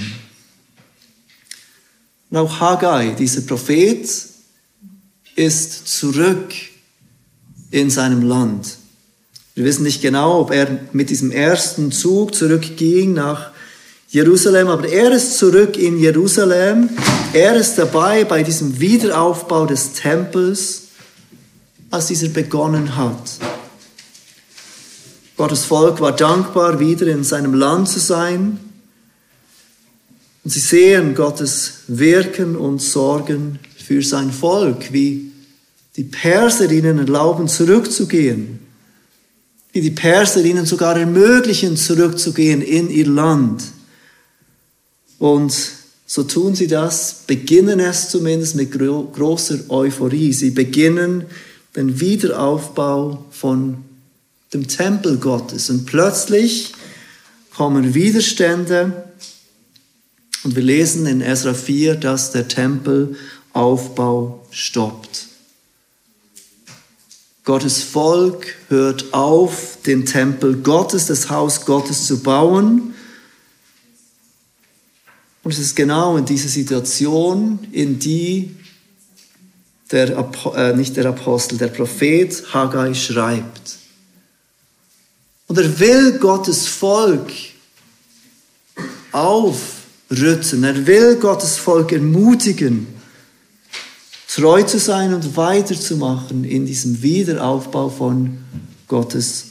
Und 2.31 2.37
auch 2.37 2.61
Haggai, 2.61 3.15
dieser 3.15 3.43
Prophet, 3.43 4.09
ist 5.37 5.89
zurück 5.89 6.53
in 7.71 7.89
seinem 7.89 8.23
Land. 8.23 8.77
Wir 9.55 9.65
wissen 9.65 9.83
nicht 9.85 10.03
genau, 10.03 10.41
ob 10.41 10.51
er 10.51 10.81
mit 10.93 11.11
diesem 11.11 11.31
ersten 11.31 11.93
Zug 11.93 12.35
zurückging 12.35 13.13
nach 13.13 13.52
Jerusalem, 14.13 14.69
aber 14.69 14.87
er 14.87 15.11
ist 15.13 15.39
zurück 15.39 15.79
in 15.79 15.99
Jerusalem. 15.99 16.91
Er 17.33 17.57
ist 17.57 17.77
dabei 17.77 18.25
bei 18.25 18.43
diesem 18.43 18.79
Wiederaufbau 18.79 19.65
des 19.65 19.95
Tempels, 19.95 20.83
als 21.91 22.09
dieser 22.09 22.29
begonnen 22.29 22.95
hat. 22.95 23.39
Gottes 25.39 25.65
Volk 25.65 25.99
war 26.03 26.15
dankbar, 26.15 26.79
wieder 26.79 27.07
in 27.07 27.25
seinem 27.25 27.55
Land 27.55 27.89
zu 27.89 28.01
sein. 28.01 28.61
Und 30.45 30.51
sie 30.51 30.61
sehen 30.61 31.15
Gottes 31.15 31.85
Wirken 31.89 32.55
und 32.55 32.83
Sorgen 32.83 33.61
für 33.79 34.03
sein 34.03 34.31
Volk, 34.31 34.93
wie 34.93 35.33
die 35.97 36.05
Perser 36.05 36.71
ihnen 36.71 36.99
erlauben, 36.99 37.49
zurückzugehen, 37.49 38.59
wie 39.73 39.81
die 39.81 39.91
Perser 39.91 40.45
ihnen 40.45 40.67
sogar 40.67 40.99
ermöglichen, 40.99 41.79
zurückzugehen 41.79 42.61
in 42.61 42.91
ihr 42.91 43.07
Land. 43.07 43.63
Und 45.23 45.55
so 46.05 46.25
tun 46.25 46.57
sie 46.57 46.67
das, 46.67 47.23
beginnen 47.29 47.79
es 47.79 48.11
zumindest 48.11 48.57
mit 48.57 48.73
gro 48.73 49.05
großer 49.05 49.61
Euphorie. 49.69 50.33
Sie 50.33 50.51
beginnen 50.51 51.27
den 51.77 52.01
Wiederaufbau 52.01 53.25
von 53.31 53.85
dem 54.53 54.67
Tempel 54.67 55.19
Gottes. 55.19 55.71
Und 55.71 55.87
plötzlich 55.87 56.73
kommen 57.55 57.95
Widerstände 57.95 59.05
und 60.43 60.57
wir 60.57 60.65
lesen 60.65 61.07
in 61.07 61.21
Esra 61.21 61.55
4, 61.55 61.95
dass 61.95 62.33
der 62.33 62.49
Tempelaufbau 62.49 64.45
stoppt. 64.51 65.29
Gottes 67.45 67.81
Volk 67.81 68.57
hört 68.71 69.15
auf, 69.15 69.79
den 69.87 70.05
Tempel 70.05 70.57
Gottes, 70.57 71.07
das 71.07 71.31
Haus 71.31 71.65
Gottes 71.65 72.09
zu 72.09 72.25
bauen 72.25 72.93
und 75.43 75.53
es 75.53 75.59
ist 75.59 75.75
genau 75.75 76.17
in 76.17 76.25
dieser 76.25 76.49
Situation, 76.49 77.59
in 77.73 77.99
die 77.99 78.55
der, 79.91 80.17
äh, 80.57 80.75
nicht 80.75 80.97
der 80.97 81.07
Apostel, 81.07 81.59
der 81.59 81.69
Prophet 81.69 82.43
Haggai 82.53 82.95
schreibt. 82.95 83.77
Und 85.47 85.59
er 85.59 85.79
will 85.79 86.19
Gottes 86.19 86.67
Volk 86.67 87.31
aufrützen. 89.13 90.65
Er 90.65 90.87
will 90.87 91.17
Gottes 91.17 91.59
Volk 91.59 91.93
ermutigen, 91.93 92.87
treu 94.29 94.63
zu 94.63 94.79
sein 94.79 95.13
und 95.13 95.37
weiterzumachen 95.37 96.45
in 96.45 96.65
diesem 96.65 97.03
Wiederaufbau 97.03 97.91
von 97.91 98.39
Gottes 98.89 99.47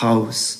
Haus. 0.00 0.58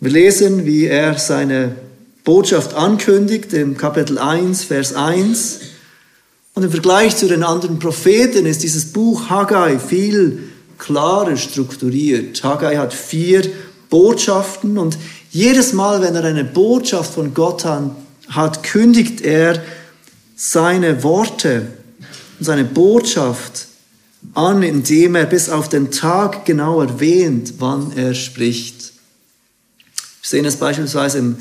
Wir 0.00 0.10
lesen, 0.10 0.66
wie 0.66 0.84
er 0.84 1.18
seine 1.18 1.87
Botschaft 2.28 2.74
ankündigt, 2.74 3.54
im 3.54 3.78
Kapitel 3.78 4.18
1, 4.18 4.64
Vers 4.64 4.92
1. 4.92 5.60
Und 6.52 6.62
im 6.62 6.70
Vergleich 6.70 7.16
zu 7.16 7.26
den 7.26 7.42
anderen 7.42 7.78
Propheten 7.78 8.44
ist 8.44 8.62
dieses 8.62 8.92
Buch 8.92 9.30
Haggai 9.30 9.78
viel 9.78 10.42
klarer 10.76 11.38
strukturiert. 11.38 12.44
Haggai 12.44 12.76
hat 12.76 12.92
vier 12.92 13.48
Botschaften 13.88 14.76
und 14.76 14.98
jedes 15.30 15.72
Mal, 15.72 16.02
wenn 16.02 16.16
er 16.16 16.24
eine 16.24 16.44
Botschaft 16.44 17.14
von 17.14 17.32
Gott 17.32 17.64
hat, 17.64 18.62
kündigt 18.62 19.22
er 19.22 19.62
seine 20.36 21.02
Worte 21.02 21.68
und 22.38 22.44
seine 22.44 22.64
Botschaft 22.64 23.68
an, 24.34 24.62
indem 24.62 25.14
er 25.14 25.24
bis 25.24 25.48
auf 25.48 25.70
den 25.70 25.90
Tag 25.90 26.44
genau 26.44 26.82
erwähnt, 26.82 27.54
wann 27.58 27.90
er 27.96 28.12
spricht. 28.12 28.92
Wir 30.20 30.28
sehen 30.28 30.44
es 30.44 30.56
beispielsweise 30.56 31.20
im 31.20 31.38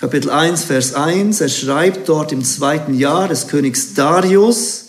Kapitel 0.00 0.30
1, 0.30 0.62
Vers 0.62 0.94
1. 0.94 1.40
Er 1.40 1.48
schreibt 1.48 2.08
dort 2.08 2.30
im 2.30 2.44
zweiten 2.44 2.94
Jahr 2.94 3.26
des 3.26 3.48
Königs 3.48 3.94
Darius, 3.94 4.86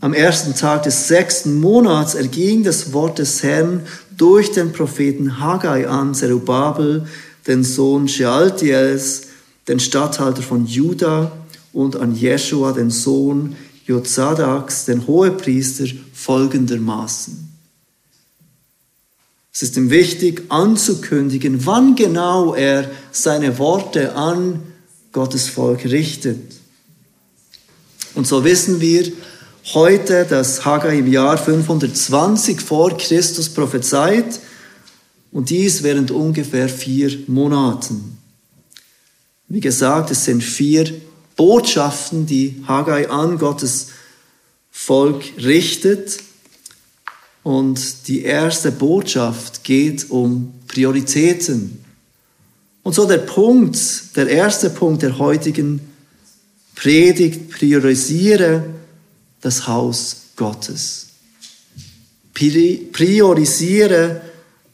am 0.00 0.12
ersten 0.12 0.54
Tag 0.54 0.82
des 0.82 1.08
sechsten 1.08 1.58
Monats 1.58 2.14
erging 2.14 2.62
das 2.62 2.92
Wort 2.92 3.18
des 3.18 3.42
Herrn 3.42 3.86
durch 4.18 4.52
den 4.52 4.72
Propheten 4.72 5.40
Haggai 5.40 5.88
an 5.88 6.14
Zerubabel, 6.14 7.06
den 7.46 7.64
Sohn 7.64 8.06
Shealtiels, 8.06 9.28
den 9.66 9.80
Statthalter 9.80 10.42
von 10.42 10.66
Juda, 10.66 11.32
und 11.72 11.96
an 11.96 12.14
Jeschua, 12.14 12.72
den 12.72 12.90
Sohn 12.90 13.56
Jozadaks, 13.86 14.84
den 14.84 15.06
Hohepriester, 15.06 15.86
folgendermaßen. 16.12 17.47
Es 19.52 19.62
ist 19.62 19.76
ihm 19.76 19.90
wichtig 19.90 20.44
anzukündigen, 20.50 21.66
wann 21.66 21.96
genau 21.96 22.54
er 22.54 22.90
seine 23.10 23.58
Worte 23.58 24.14
an 24.14 24.62
Gottes 25.12 25.48
Volk 25.48 25.84
richtet. 25.84 26.54
Und 28.14 28.26
so 28.26 28.44
wissen 28.44 28.80
wir 28.80 29.10
heute, 29.74 30.24
dass 30.24 30.64
Haggai 30.64 30.98
im 30.98 31.12
Jahr 31.12 31.38
520 31.38 32.60
vor 32.60 32.96
Christus 32.96 33.48
prophezeit 33.48 34.40
und 35.32 35.50
dies 35.50 35.82
während 35.82 36.10
ungefähr 36.10 36.68
vier 36.68 37.18
Monaten. 37.26 38.18
Wie 39.48 39.60
gesagt, 39.60 40.10
es 40.10 40.24
sind 40.24 40.42
vier 40.42 40.92
Botschaften, 41.36 42.26
die 42.26 42.62
Haggai 42.66 43.08
an 43.08 43.38
Gottes 43.38 43.88
Volk 44.70 45.24
richtet. 45.38 46.18
Und 47.48 48.08
die 48.08 48.24
erste 48.24 48.70
Botschaft 48.70 49.64
geht 49.64 50.10
um 50.10 50.52
Prioritäten. 50.66 51.82
Und 52.82 52.94
so 52.94 53.06
der 53.06 53.16
Punkt, 53.16 53.78
der 54.16 54.28
erste 54.28 54.68
Punkt 54.68 55.00
der 55.00 55.16
heutigen 55.18 55.80
Predigt, 56.74 57.48
priorisiere 57.48 58.66
das 59.40 59.66
Haus 59.66 60.16
Gottes. 60.36 61.06
Priorisiere 62.34 64.20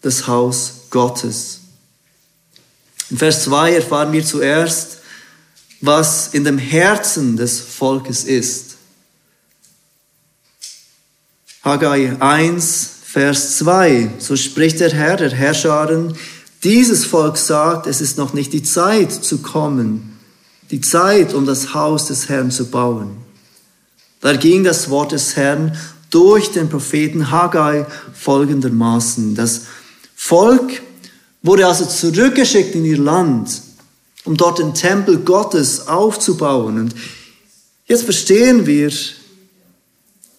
das 0.01 0.27
Haus 0.27 0.73
Gottes. 0.91 1.61
In 3.09 3.19
Vers 3.19 3.45
2 3.45 3.75
erfahren 3.75 4.13
wir 4.13 4.25
zuerst, 4.25 4.99
was 5.81 6.35
in 6.35 6.43
dem 6.43 6.59
Herzen 6.59 7.37
des 7.37 7.61
Volkes 7.61 8.25
ist. 8.25 8.74
Haggai 11.65 12.15
1, 12.21 12.91
Vers 13.07 13.57
2, 13.57 14.11
so 14.19 14.37
spricht 14.37 14.81
der 14.81 14.93
Herr, 14.93 15.17
der 15.17 15.31
Herrscharen, 15.31 16.15
dieses 16.63 17.07
Volk 17.07 17.39
sagt, 17.39 17.87
es 17.87 18.03
ist 18.03 18.19
noch 18.19 18.35
nicht 18.35 18.53
die 18.53 18.63
Zeit 18.63 19.11
zu 19.13 19.39
kommen, 19.39 20.19
die 20.71 20.83
Zeit, 20.83 21.33
um 21.33 21.47
das 21.47 21.73
Haus 21.73 22.05
des 22.09 22.29
Herrn 22.29 22.51
zu 22.51 22.67
bauen. 22.67 23.17
Da 24.21 24.37
ging 24.37 24.63
das 24.63 24.91
Wort 24.91 25.13
des 25.13 25.37
Herrn 25.37 25.75
durch 26.11 26.51
den 26.51 26.69
Propheten 26.69 27.31
Haggai 27.31 27.87
folgendermaßen. 28.13 29.35
Das 29.35 29.63
Volk 30.15 30.83
wurde 31.43 31.67
also 31.67 31.87
zurückgeschickt 31.87 32.75
in 32.75 32.85
ihr 32.85 32.99
Land, 32.99 33.63
um 34.25 34.37
dort 34.37 34.59
den 34.59 34.75
Tempel 34.75 35.17
Gottes 35.17 35.89
aufzubauen. 35.89 36.79
Und 36.79 36.95
jetzt 37.87 38.05
verstehen 38.05 38.67
wir, 38.67 38.91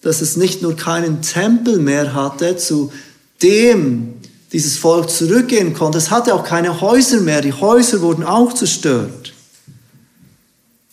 dass 0.06 0.22
es 0.22 0.38
nicht 0.38 0.62
nur 0.62 0.76
keinen 0.76 1.24
Tempel 1.24 1.80
mehr 1.80 2.14
hatte, 2.14 2.58
zu 2.58 2.92
dem 3.42 4.14
dieses 4.54 4.78
Volk 4.78 5.10
zurückgehen 5.10 5.74
konnte. 5.74 5.98
Es 5.98 6.12
hatte 6.12 6.36
auch 6.36 6.44
keine 6.44 6.80
Häuser 6.80 7.22
mehr. 7.22 7.42
Die 7.42 7.54
Häuser 7.54 8.02
wurden 8.02 8.24
auch 8.24 8.54
zerstört. 8.54 9.34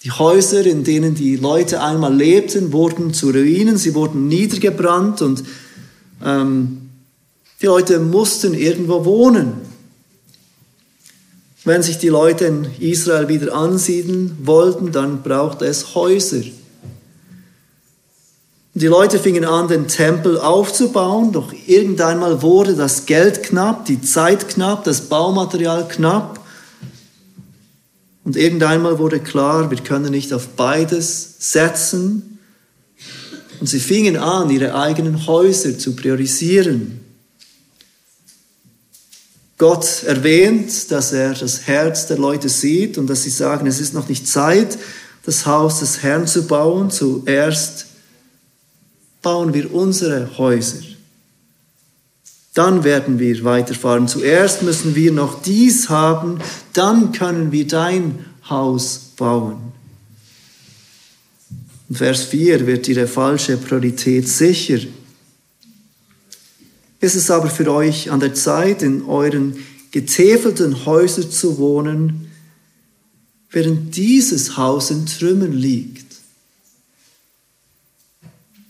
Die 0.02 0.10
Häuser, 0.10 0.64
in 0.64 0.82
denen 0.82 1.14
die 1.14 1.36
Leute 1.36 1.82
einmal 1.82 2.14
lebten, 2.14 2.72
wurden 2.72 3.12
zu 3.12 3.28
Ruinen, 3.28 3.76
sie 3.76 3.94
wurden 3.94 4.28
niedergebrannt 4.28 5.20
und 5.20 5.44
ähm, 6.24 6.88
die 7.60 7.66
Leute 7.66 8.00
mussten 8.00 8.54
irgendwo 8.54 9.04
wohnen. 9.04 9.52
Wenn 11.66 11.82
sich 11.82 11.98
die 11.98 12.08
Leute 12.08 12.46
in 12.46 12.66
Israel 12.80 13.28
wieder 13.28 13.54
ansiedeln 13.54 14.38
wollten, 14.42 14.90
dann 14.90 15.22
brauchte 15.22 15.66
es 15.66 15.94
Häuser. 15.94 16.44
Die 18.74 18.86
Leute 18.86 19.18
fingen 19.18 19.44
an, 19.44 19.68
den 19.68 19.86
Tempel 19.86 20.38
aufzubauen, 20.38 21.30
doch 21.32 21.52
irgendeinmal 21.66 22.40
wurde 22.40 22.74
das 22.74 23.04
Geld 23.04 23.42
knapp, 23.42 23.84
die 23.84 24.00
Zeit 24.00 24.48
knapp, 24.48 24.84
das 24.84 25.02
Baumaterial 25.02 25.86
knapp. 25.88 26.40
Und 28.24 28.36
irgendeinmal 28.36 28.98
wurde 28.98 29.20
klar, 29.20 29.70
wir 29.70 29.78
können 29.78 30.10
nicht 30.10 30.32
auf 30.32 30.48
beides 30.48 31.34
setzen. 31.38 32.38
Und 33.60 33.66
sie 33.66 33.80
fingen 33.80 34.16
an, 34.16 34.48
ihre 34.48 34.74
eigenen 34.74 35.26
Häuser 35.26 35.78
zu 35.78 35.94
priorisieren. 35.94 37.00
Gott 39.58 40.02
erwähnt, 40.04 40.90
dass 40.90 41.12
er 41.12 41.34
das 41.34 41.66
Herz 41.66 42.06
der 42.06 42.18
Leute 42.18 42.48
sieht 42.48 42.96
und 42.96 43.06
dass 43.08 43.22
sie 43.22 43.30
sagen, 43.30 43.66
es 43.66 43.80
ist 43.80 43.92
noch 43.92 44.08
nicht 44.08 44.26
Zeit, 44.26 44.78
das 45.24 45.44
Haus 45.46 45.80
des 45.80 46.02
Herrn 46.02 46.26
zu 46.26 46.46
bauen. 46.46 46.90
Zuerst 46.90 47.86
bauen 49.22 49.54
wir 49.54 49.72
unsere 49.72 50.36
Häuser. 50.36 50.82
Dann 52.54 52.84
werden 52.84 53.18
wir 53.18 53.42
weiterfahren. 53.44 54.08
Zuerst 54.08 54.62
müssen 54.62 54.94
wir 54.94 55.12
noch 55.12 55.40
dies 55.42 55.88
haben, 55.88 56.38
dann 56.74 57.12
können 57.12 57.50
wir 57.50 57.66
dein 57.66 58.26
Haus 58.48 59.12
bauen. 59.16 59.72
In 61.88 61.94
Vers 61.94 62.24
4 62.24 62.66
wird 62.66 62.88
ihre 62.88 63.06
falsche 63.06 63.56
Priorität 63.56 64.28
sicher 64.28 64.80
ist 67.02 67.16
es 67.16 67.32
aber 67.32 67.50
für 67.50 67.70
euch 67.70 68.12
an 68.12 68.20
der 68.20 68.32
Zeit, 68.32 68.80
in 68.80 69.02
euren 69.02 69.56
getäfelten 69.90 70.86
Häusern 70.86 71.30
zu 71.30 71.58
wohnen, 71.58 72.30
während 73.50 73.96
dieses 73.96 74.56
Haus 74.56 74.92
in 74.92 75.04
Trümmern 75.04 75.52
liegt. 75.52 76.11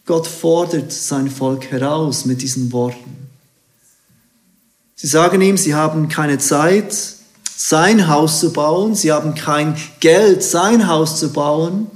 Gott 0.05 0.27
fordert 0.27 0.93
sein 0.93 1.31
Volk 1.31 1.71
heraus 1.71 2.25
mit 2.25 2.43
diesen 2.43 2.73
Worten. 2.73 3.29
Sie 4.97 5.07
sagen 5.07 5.41
ihm, 5.41 5.57
sie 5.57 5.75
haben 5.75 6.09
keine 6.09 6.39
Zeit, 6.39 6.95
sein 7.57 8.09
Haus 8.09 8.41
zu 8.41 8.53
bauen, 8.53 8.95
sie 8.95 9.13
haben 9.13 9.35
kein 9.35 9.77
Geld, 10.01 10.43
sein 10.43 10.89
Haus 10.89 11.19
zu 11.19 11.33
bauen 11.33 11.87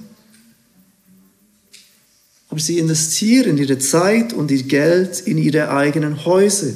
aber 2.57 2.62
sie 2.62 2.79
investieren 2.79 3.59
ihre 3.59 3.79
Zeit 3.79 4.33
und 4.33 4.51
ihr 4.51 4.62
Geld 4.62 5.21
in 5.21 5.37
ihre 5.37 5.71
eigenen 5.71 6.25
Häuser. 6.25 6.73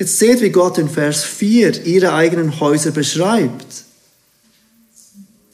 Jetzt 0.00 0.18
seht, 0.18 0.40
wie 0.40 0.50
Gott 0.50 0.78
in 0.78 0.88
Vers 0.88 1.22
4 1.22 1.86
ihre 1.86 2.12
eigenen 2.12 2.58
Häuser 2.58 2.90
beschreibt. 2.90 3.84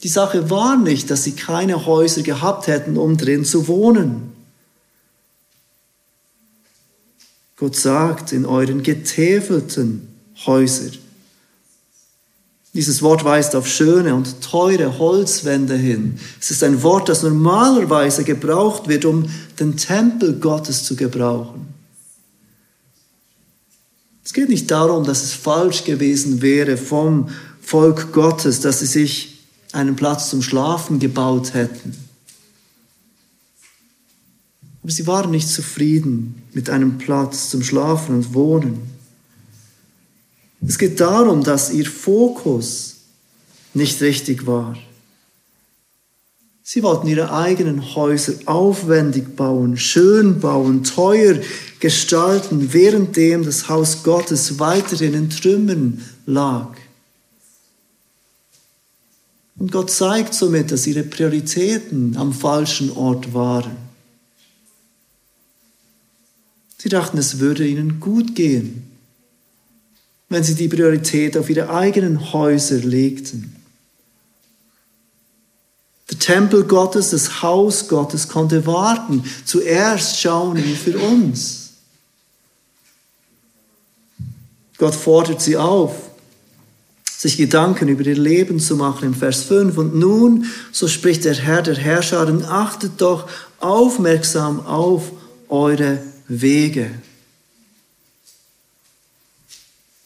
Die 0.03 0.07
Sache 0.07 0.49
war 0.49 0.77
nicht, 0.77 1.11
dass 1.11 1.23
sie 1.23 1.33
keine 1.33 1.85
Häuser 1.85 2.23
gehabt 2.23 2.67
hätten, 2.67 2.97
um 2.97 3.17
drin 3.17 3.45
zu 3.45 3.67
wohnen. 3.67 4.31
Gott 7.55 7.75
sagt, 7.75 8.31
in 8.31 8.45
euren 8.45 8.81
getäfelten 8.81 10.07
Häusern. 10.47 10.97
Dieses 12.73 13.01
Wort 13.01 13.25
weist 13.25 13.55
auf 13.55 13.67
schöne 13.67 14.15
und 14.15 14.41
teure 14.41 14.97
Holzwände 14.97 15.75
hin. 15.75 16.17
Es 16.39 16.51
ist 16.51 16.63
ein 16.63 16.81
Wort, 16.83 17.09
das 17.09 17.21
normalerweise 17.21 18.23
gebraucht 18.23 18.87
wird, 18.87 19.03
um 19.05 19.29
den 19.59 19.75
Tempel 19.75 20.39
Gottes 20.39 20.85
zu 20.85 20.95
gebrauchen. 20.95 21.67
Es 24.23 24.33
geht 24.33 24.49
nicht 24.49 24.71
darum, 24.71 25.03
dass 25.03 25.23
es 25.23 25.33
falsch 25.33 25.83
gewesen 25.83 26.41
wäre 26.41 26.77
vom 26.77 27.29
Volk 27.61 28.13
Gottes, 28.13 28.61
dass 28.61 28.79
sie 28.79 28.85
sich 28.85 29.30
einen 29.73 29.95
Platz 29.95 30.29
zum 30.29 30.41
Schlafen 30.41 30.99
gebaut 30.99 31.53
hätten. 31.53 31.95
Aber 34.81 34.91
sie 34.91 35.05
waren 35.07 35.31
nicht 35.31 35.47
zufrieden 35.47 36.41
mit 36.53 36.69
einem 36.69 36.97
Platz 36.97 37.49
zum 37.49 37.63
Schlafen 37.63 38.15
und 38.15 38.33
Wohnen. 38.33 38.79
Es 40.65 40.77
geht 40.77 40.99
darum, 40.99 41.43
dass 41.43 41.71
ihr 41.71 41.85
Fokus 41.85 42.97
nicht 43.73 44.01
richtig 44.01 44.45
war. 44.45 44.75
Sie 46.63 46.83
wollten 46.83 47.07
ihre 47.07 47.33
eigenen 47.33 47.95
Häuser 47.95 48.33
aufwendig 48.45 49.35
bauen, 49.35 49.77
schön 49.77 50.39
bauen, 50.39 50.83
teuer 50.83 51.35
gestalten, 51.79 52.73
währenddem 52.73 53.43
das 53.43 53.67
Haus 53.67 54.03
Gottes 54.03 54.59
weiterhin 54.59 55.13
in 55.13 55.29
Trümmern 55.29 56.01
lag. 56.25 56.69
Und 59.61 59.71
Gott 59.71 59.91
zeigt 59.91 60.33
somit, 60.33 60.71
dass 60.71 60.87
ihre 60.87 61.03
Prioritäten 61.03 62.17
am 62.17 62.33
falschen 62.33 62.91
Ort 62.91 63.33
waren. 63.33 63.77
Sie 66.77 66.89
dachten, 66.89 67.17
es 67.19 67.39
würde 67.39 67.67
ihnen 67.67 67.99
gut 67.99 68.35
gehen 68.35 68.91
wenn 70.31 70.45
sie 70.45 70.55
die 70.55 70.69
Priorität 70.69 71.35
auf 71.35 71.49
ihre 71.49 71.69
eigenen 71.69 72.31
Häuser 72.31 72.77
legten. 72.77 73.53
Der 76.09 76.17
Tempel 76.19 76.63
Gottes, 76.63 77.09
das 77.09 77.41
Haus 77.41 77.89
Gottes 77.89 78.29
konnte 78.29 78.65
warten. 78.65 79.25
Zuerst 79.43 80.21
schauen 80.21 80.55
wir 80.55 80.75
für 80.77 80.97
uns. 80.97 81.71
Gott 84.77 84.95
fordert 84.95 85.41
sie 85.41 85.57
auf, 85.57 86.10
sich 87.21 87.37
Gedanken 87.37 87.87
über 87.87 88.03
ihr 88.03 88.17
Leben 88.17 88.59
zu 88.59 88.75
machen 88.75 89.05
im 89.05 89.13
Vers 89.13 89.43
5. 89.43 89.77
Und 89.77 89.93
nun, 89.93 90.45
so 90.71 90.87
spricht 90.87 91.23
der 91.23 91.35
Herr 91.35 91.61
der 91.61 91.75
Herrscher, 91.75 92.27
achtet 92.49 92.93
doch 92.97 93.29
aufmerksam 93.59 94.65
auf 94.65 95.11
eure 95.47 96.01
Wege. 96.27 96.89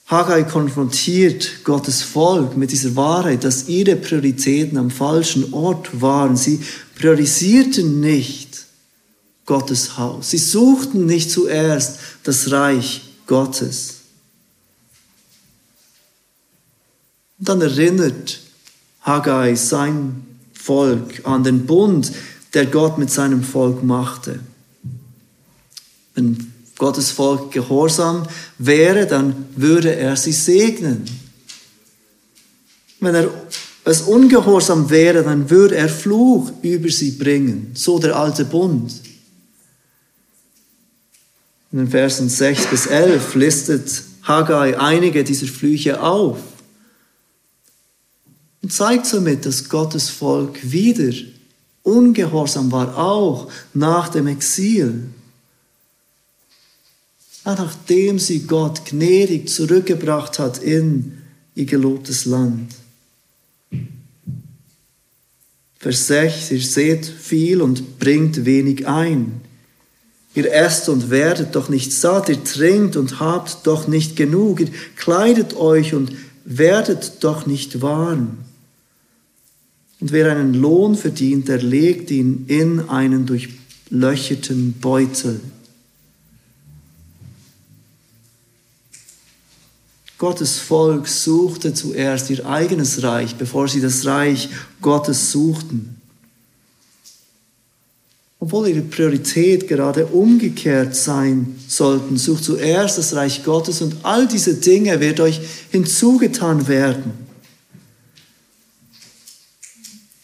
Haggai 0.08 0.44
konfrontiert 0.44 1.64
Gottes 1.64 2.02
Volk 2.02 2.58
mit 2.58 2.74
dieser 2.74 2.98
Wahrheit, 2.98 3.46
dass 3.46 3.70
ihre 3.70 3.96
Prioritäten 3.96 4.78
am 4.78 4.92
falschen 4.92 5.54
Ort 5.54 6.02
waren. 6.02 6.36
Sie 6.36 6.60
priorisierten 6.96 8.02
nicht 8.02 8.66
Gottes 9.46 9.98
Haus. 9.98 10.32
Sie 10.32 10.38
suchten 10.38 11.06
nicht 11.06 11.32
zuerst 11.32 11.98
das 12.24 12.52
Reich 12.52 13.04
Gottes. 13.26 13.95
Und 17.40 17.50
dann 17.50 17.62
erinnert 17.62 18.40
Haggai 19.02 19.56
sein 19.56 20.26
Volk 20.54 21.26
an 21.26 21.44
den 21.44 21.66
Bund, 21.66 22.12
der 22.54 22.66
Gott 22.66 22.98
mit 22.98 23.12
seinem 23.12 23.44
Volk 23.44 23.84
machte. 23.84 24.40
Wenn 26.14 26.54
Gottes 26.78 27.12
Volk 27.12 27.52
gehorsam 27.52 28.26
wäre, 28.58 29.06
dann 29.06 29.46
würde 29.56 29.96
er 29.96 30.16
sie 30.16 30.32
segnen. 30.32 31.06
Wenn 33.00 33.16
er 33.16 33.30
es 33.84 34.02
ungehorsam 34.02 34.90
wäre, 34.90 35.24
dann 35.24 35.50
würde 35.50 35.76
er 35.76 35.90
Fluch 35.90 36.52
über 36.64 36.90
sie 36.90 37.12
bringen. 37.12 37.72
So 37.76 38.00
der 38.00 38.16
alte 38.16 38.46
Bund. 38.46 38.94
In 41.72 41.80
den 41.80 41.90
Versen 41.90 42.30
6 42.30 42.68
bis 42.68 42.88
11 42.88 43.36
listet 43.36 44.04
Haggai 44.24 44.80
einige 44.80 45.24
dieser 45.24 45.48
Flüche 45.48 46.02
auf 46.02 46.40
und 48.66 48.74
zeigt 48.74 49.06
somit, 49.06 49.46
dass 49.46 49.70
Gottes 49.70 50.10
Volk 50.10 50.72
wieder 50.72 51.14
ungehorsam 51.84 52.72
war, 52.72 52.98
auch 52.98 53.52
nach 53.76 54.10
dem 54.10 54.26
Exil 54.26 55.04
nachdem 57.46 58.18
sie 58.18 58.48
Gott 58.48 58.86
gnädig 58.86 59.50
zurückgebracht 59.50 60.40
hat 60.40 60.58
in 60.58 61.20
ihr 61.54 61.66
gelobtes 61.66 62.26
Land. 62.26 62.74
Vers 65.78 66.08
6, 66.08 66.50
ihr 66.50 66.62
seht 66.62 67.06
viel 67.06 67.62
und 67.62 68.00
bringt 68.00 68.46
wenig 68.46 68.88
ein. 68.88 69.42
Ihr 70.34 70.52
esst 70.52 70.90
und 70.90 71.12
werdet 71.12 71.56
doch 71.56 71.70
nicht 71.70 71.94
satt, 71.94 72.30
ihr 72.30 72.44
trinkt 72.44 72.96
und 72.96 73.20
habt 73.20 73.68
doch 73.68 73.88
nicht 73.88 74.16
genug, 74.16 74.60
ihr 74.62 74.72
kleidet 74.96 75.56
euch 75.56 75.94
und 75.94 76.14
werdet 76.46 77.24
doch 77.24 77.46
nicht 77.46 77.84
warm. 77.84 78.40
Und 80.06 80.12
wer 80.12 80.32
einen 80.32 80.54
Lohn 80.54 80.94
verdient, 80.94 81.48
der 81.48 81.64
legt 81.64 82.12
ihn 82.12 82.46
in 82.48 82.90
einen 82.90 83.26
durchlöcherten 83.26 84.74
Beutel. 84.74 85.42
Gottes 90.20 90.60
Volk 90.60 91.08
suchte 91.08 91.74
zuerst 91.74 92.30
ihr 92.30 92.46
eigenes 92.46 93.02
Reich, 93.02 93.36
bevor 93.36 93.68
sie 93.68 93.82
das 93.82 94.06
Reich 94.06 94.50
Gottes 94.80 95.32
suchten. 95.32 96.00
Obwohl 98.40 98.68
ihre 98.68 98.82
Priorität 98.82 99.68
gerade 99.68 100.06
umgekehrt 100.06 100.96
sein 100.96 101.56
sollten, 101.68 102.18
sucht 102.18 102.44
zuerst 102.44 103.00
das 103.00 103.16
Reich 103.16 103.44
Gottes 103.44 103.82
und 103.82 103.96
all 104.04 104.28
diese 104.28 104.54
Dinge 104.54 105.00
wird 105.00 105.20
euch 105.20 105.42
hinzugetan 105.72 106.68
werden. 106.68 107.25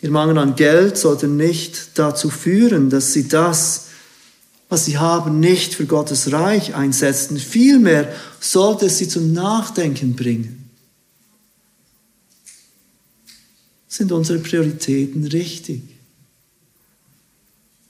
Ihr 0.02 0.12
Mangel 0.12 0.38
an 0.38 0.56
Geld 0.56 0.98
sollte 0.98 1.28
nicht 1.28 1.98
dazu 2.00 2.30
führen, 2.30 2.90
dass 2.90 3.14
sie 3.14 3.28
das 3.28 3.88
was 4.72 4.86
sie 4.86 4.98
haben, 4.98 5.42
nicht 5.42 5.76
für 5.76 5.86
Gottes 5.86 6.32
Reich 6.32 6.76
einsetzen. 6.76 7.36
Vielmehr 7.36 8.10
sollte 8.40 8.86
es 8.86 9.00
sie 9.00 9.08
zum 9.10 9.34
Nachdenken 9.34 10.16
bringen. 10.16 10.70
Sind 13.90 14.14
unsere 14.14 14.40
Prioritäten 14.40 15.28
richtig? 15.28 15.82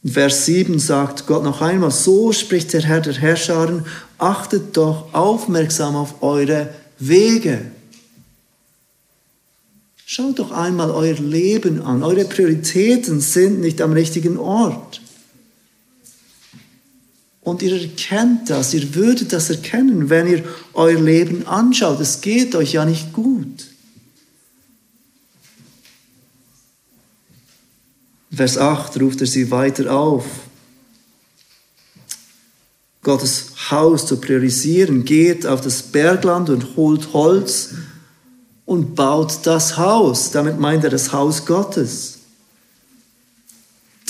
In 0.01 0.09
Vers 0.09 0.47
7 0.47 0.79
sagt 0.79 1.27
Gott 1.27 1.43
noch 1.43 1.61
einmal, 1.61 1.91
so 1.91 2.33
spricht 2.33 2.73
der 2.73 2.81
Herr 2.81 3.01
der 3.01 3.13
Herrscharen, 3.13 3.85
achtet 4.17 4.75
doch 4.75 5.13
aufmerksam 5.13 5.95
auf 5.95 6.23
eure 6.23 6.73
Wege. 6.97 7.61
Schaut 10.13 10.39
doch 10.39 10.51
einmal 10.51 10.91
euer 10.91 11.13
Leben 11.13 11.81
an. 11.83 12.03
Eure 12.03 12.25
Prioritäten 12.25 13.21
sind 13.21 13.61
nicht 13.61 13.79
am 13.79 13.93
richtigen 13.93 14.37
Ort. 14.37 14.99
Und 17.39 17.61
ihr 17.61 17.81
erkennt 17.81 18.49
das, 18.49 18.73
ihr 18.73 18.93
würdet 18.93 19.31
das 19.31 19.49
erkennen, 19.49 20.09
wenn 20.09 20.27
ihr 20.27 20.43
euer 20.73 20.99
Leben 20.99 21.47
anschaut. 21.47 22.01
Es 22.01 22.19
geht 22.19 22.55
euch 22.55 22.73
ja 22.73 22.83
nicht 22.83 23.13
gut. 23.13 23.67
Vers 28.33 28.57
8 28.57 28.99
ruft 28.99 29.21
er 29.21 29.27
sie 29.27 29.49
weiter 29.49 29.95
auf. 29.95 30.25
Gottes 33.01 33.53
Haus 33.71 34.05
zu 34.07 34.19
priorisieren, 34.19 35.05
geht 35.05 35.47
auf 35.47 35.61
das 35.61 35.81
Bergland 35.83 36.49
und 36.49 36.75
holt 36.75 37.13
Holz 37.13 37.69
und 38.71 38.95
baut 38.95 39.39
das 39.43 39.77
Haus. 39.77 40.31
Damit 40.31 40.59
meint 40.59 40.83
er 40.83 40.89
das 40.89 41.11
Haus 41.11 41.45
Gottes 41.45 42.21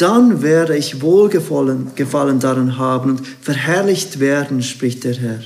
dann 0.01 0.41
werde 0.41 0.75
ich 0.75 1.01
Wohlgefallen 1.01 1.91
Gefallen 1.95 2.39
daran 2.39 2.77
haben 2.77 3.11
und 3.11 3.27
verherrlicht 3.41 4.19
werden, 4.19 4.63
spricht 4.63 5.03
der 5.03 5.13
Herr. 5.15 5.43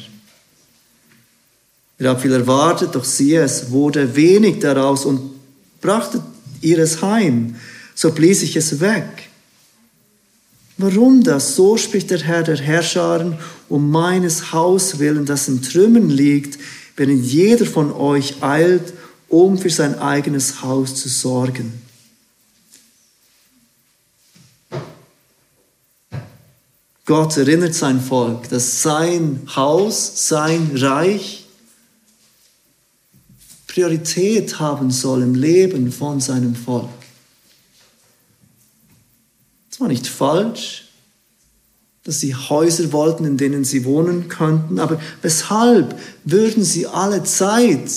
Ihr 1.99 2.09
habt 2.09 2.21
viel 2.21 2.31
erwartet, 2.31 2.95
doch 2.95 3.03
siehe, 3.03 3.41
es 3.41 3.71
wurde 3.71 4.15
wenig 4.15 4.59
daraus 4.59 5.05
und 5.05 5.19
brachte 5.81 6.23
ihr 6.61 6.79
es 6.79 7.01
heim, 7.01 7.55
so 7.95 8.11
blies 8.11 8.43
ich 8.43 8.55
es 8.55 8.79
weg. 8.79 9.29
Warum 10.77 11.23
das? 11.23 11.55
So 11.55 11.77
spricht 11.77 12.09
der 12.11 12.19
Herr 12.19 12.43
der 12.43 12.57
Herrscharen, 12.57 13.37
um 13.69 13.91
meines 13.91 14.53
Haus 14.53 14.99
willen, 14.99 15.25
das 15.25 15.47
in 15.47 15.61
Trümmern 15.61 16.09
liegt, 16.09 16.59
wenn 16.97 17.21
jeder 17.21 17.65
von 17.65 17.91
euch 17.91 18.41
eilt, 18.41 18.93
um 19.29 19.57
für 19.57 19.69
sein 19.69 19.99
eigenes 19.99 20.61
Haus 20.61 20.95
zu 20.95 21.09
sorgen. 21.09 21.81
Gott 27.05 27.37
erinnert 27.37 27.75
sein 27.75 28.01
Volk, 28.01 28.49
dass 28.49 28.81
sein 28.81 29.41
Haus, 29.55 30.27
sein 30.27 30.71
Reich 30.75 31.45
Priorität 33.67 34.57
haben 34.59 34.89
soll 34.89 35.21
im 35.21 35.35
Leben 35.35 35.91
von 35.91 36.21
seinem 36.21 36.55
Volk. 36.55 36.87
Es 39.69 39.81
war 39.81 39.89
nicht 39.89 40.07
falsch, 40.07 40.85
dass 42.05 42.21
sie 42.21 42.33
Häuser 42.33 42.93
wollten, 42.93 43.25
in 43.25 43.35
denen 43.35 43.65
sie 43.65 43.83
wohnen 43.83 44.29
könnten, 44.29 44.79
aber 44.79 45.01
weshalb 45.21 45.99
würden 46.23 46.63
sie 46.63 46.87
alle 46.87 47.23
Zeit 47.23 47.91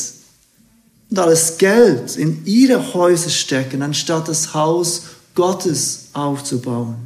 und 1.11 1.19
alles 1.19 1.59
Geld 1.59 2.17
in 2.17 2.45
ihre 2.45 2.95
Häuser 2.95 3.31
stecken, 3.31 3.83
anstatt 3.83 4.29
das 4.29 4.55
Haus 4.55 5.03
Gottes 5.35 6.09
aufzubauen? 6.13 6.97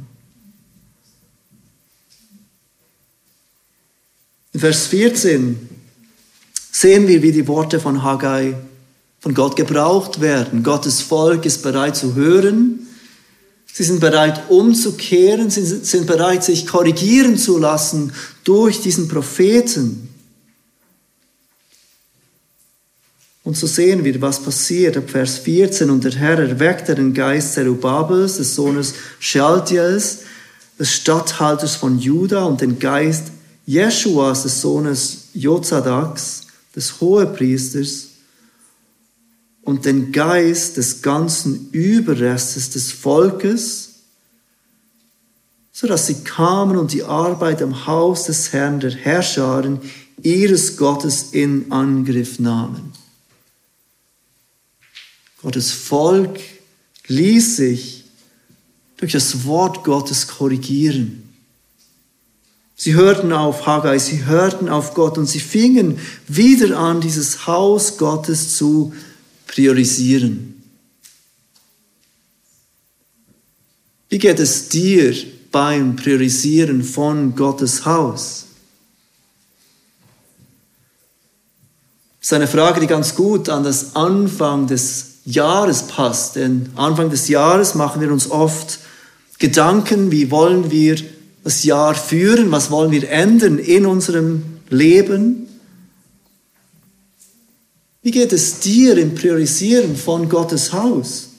In 4.53 4.59
Vers 4.59 4.87
14 4.87 5.69
sehen 6.71 7.07
wir, 7.07 7.21
wie 7.23 7.31
die 7.31 7.47
Worte 7.47 7.79
von 7.79 8.03
Haggai 8.03 8.55
von 9.19 9.33
Gott 9.33 9.55
gebraucht 9.55 10.21
werden. 10.21 10.63
Gottes 10.63 11.01
Volk 11.01 11.45
ist 11.45 11.63
bereit 11.63 11.95
zu 11.95 12.13
hören. 12.13 12.87
Sie 13.71 13.83
sind 13.83 13.99
bereit 13.99 14.49
umzukehren. 14.49 15.49
Sie 15.49 15.65
sind 15.65 16.05
bereit, 16.05 16.43
sich 16.43 16.67
korrigieren 16.67 17.37
zu 17.37 17.57
lassen 17.57 18.11
durch 18.43 18.81
diesen 18.81 19.07
Propheten. 19.07 20.12
Und 23.43 23.57
so 23.57 23.67
sehen 23.67 24.05
wir, 24.05 24.21
was 24.21 24.41
passiert 24.41 24.95
ab 24.95 25.09
Vers 25.09 25.39
14. 25.39 25.89
Und 25.89 26.03
der 26.03 26.13
Herr 26.13 26.39
erweckte 26.39 26.95
den 26.95 27.13
Geist 27.13 27.53
Zerubabels, 27.53 28.37
des 28.37 28.55
Sohnes 28.55 28.93
Shealtiels, 29.19 30.19
des 30.79 30.93
Statthalters 30.93 31.75
von 31.75 31.99
Juda, 31.99 32.45
und 32.45 32.61
den 32.61 32.79
Geist 32.79 33.31
Jeschuas, 33.65 34.43
des 34.43 34.61
Sohnes 34.61 35.29
Jozadaks, 35.33 36.47
des 36.75 37.01
Hohepriesters, 37.01 38.07
und 39.63 39.85
den 39.85 40.11
Geist 40.11 40.77
des 40.77 41.01
ganzen 41.01 41.69
Überrestes 41.71 42.69
des 42.71 42.91
Volkes, 42.91 43.89
so 45.71 45.87
dass 45.87 46.07
sie 46.07 46.23
kamen 46.23 46.77
und 46.77 46.93
die 46.93 47.03
Arbeit 47.03 47.61
am 47.61 47.87
Haus 47.87 48.25
des 48.25 48.53
Herrn 48.53 48.79
der 48.79 48.91
Herrscharen 48.91 49.79
ihres 50.21 50.77
Gottes 50.77 51.31
in 51.31 51.71
Angriff 51.71 52.39
nahmen. 52.39 52.92
Gottes 55.43 55.73
Volk 55.73 56.39
ließ 57.07 57.57
sich 57.57 58.05
durch 58.97 59.11
das 59.11 59.43
Wort 59.43 59.83
Gottes 59.83 60.27
korrigieren. 60.27 61.29
Sie 62.75 62.93
hörten 62.93 63.33
auf 63.33 63.67
Haggai, 63.67 63.99
sie 63.99 64.25
hörten 64.25 64.69
auf 64.69 64.93
Gott 64.93 65.17
und 65.17 65.27
sie 65.27 65.41
fingen 65.41 65.99
wieder 66.27 66.79
an, 66.79 67.01
dieses 67.01 67.45
Haus 67.45 67.97
Gottes 67.97 68.55
zu 68.57 68.93
priorisieren. 69.47 70.61
Wie 74.09 74.17
geht 74.17 74.39
es 74.39 74.69
dir 74.69 75.13
beim 75.51 75.97
Priorisieren 75.97 76.83
von 76.83 77.35
Gottes 77.35 77.85
Haus? 77.85 78.45
Das 82.19 82.29
ist 82.29 82.33
eine 82.33 82.47
Frage, 82.47 82.79
die 82.79 82.87
ganz 82.87 83.15
gut 83.15 83.49
an 83.49 83.65
das 83.65 83.97
Anfang 83.97 84.67
des 84.67 85.12
Jahres 85.25 85.83
passt. 85.83 86.35
Denn 86.35 86.69
Anfang 86.75 87.09
des 87.09 87.27
Jahres 87.27 87.75
machen 87.75 88.01
wir 88.01 88.11
uns 88.11 88.29
oft 88.29 88.79
Gedanken, 89.39 90.11
wie 90.11 90.31
wollen 90.31 90.71
wir 90.71 90.97
das 91.43 91.63
Jahr 91.63 91.95
führen, 91.95 92.51
was 92.51 92.71
wollen 92.71 92.91
wir 92.91 93.09
ändern 93.09 93.57
in 93.57 93.85
unserem 93.85 94.43
Leben. 94.69 95.47
Wie 98.01 98.11
geht 98.11 98.33
es 98.33 98.59
dir 98.59 98.97
im 98.97 99.15
Priorisieren 99.15 99.95
von 99.95 100.29
Gottes 100.29 100.73
Haus? 100.73 101.29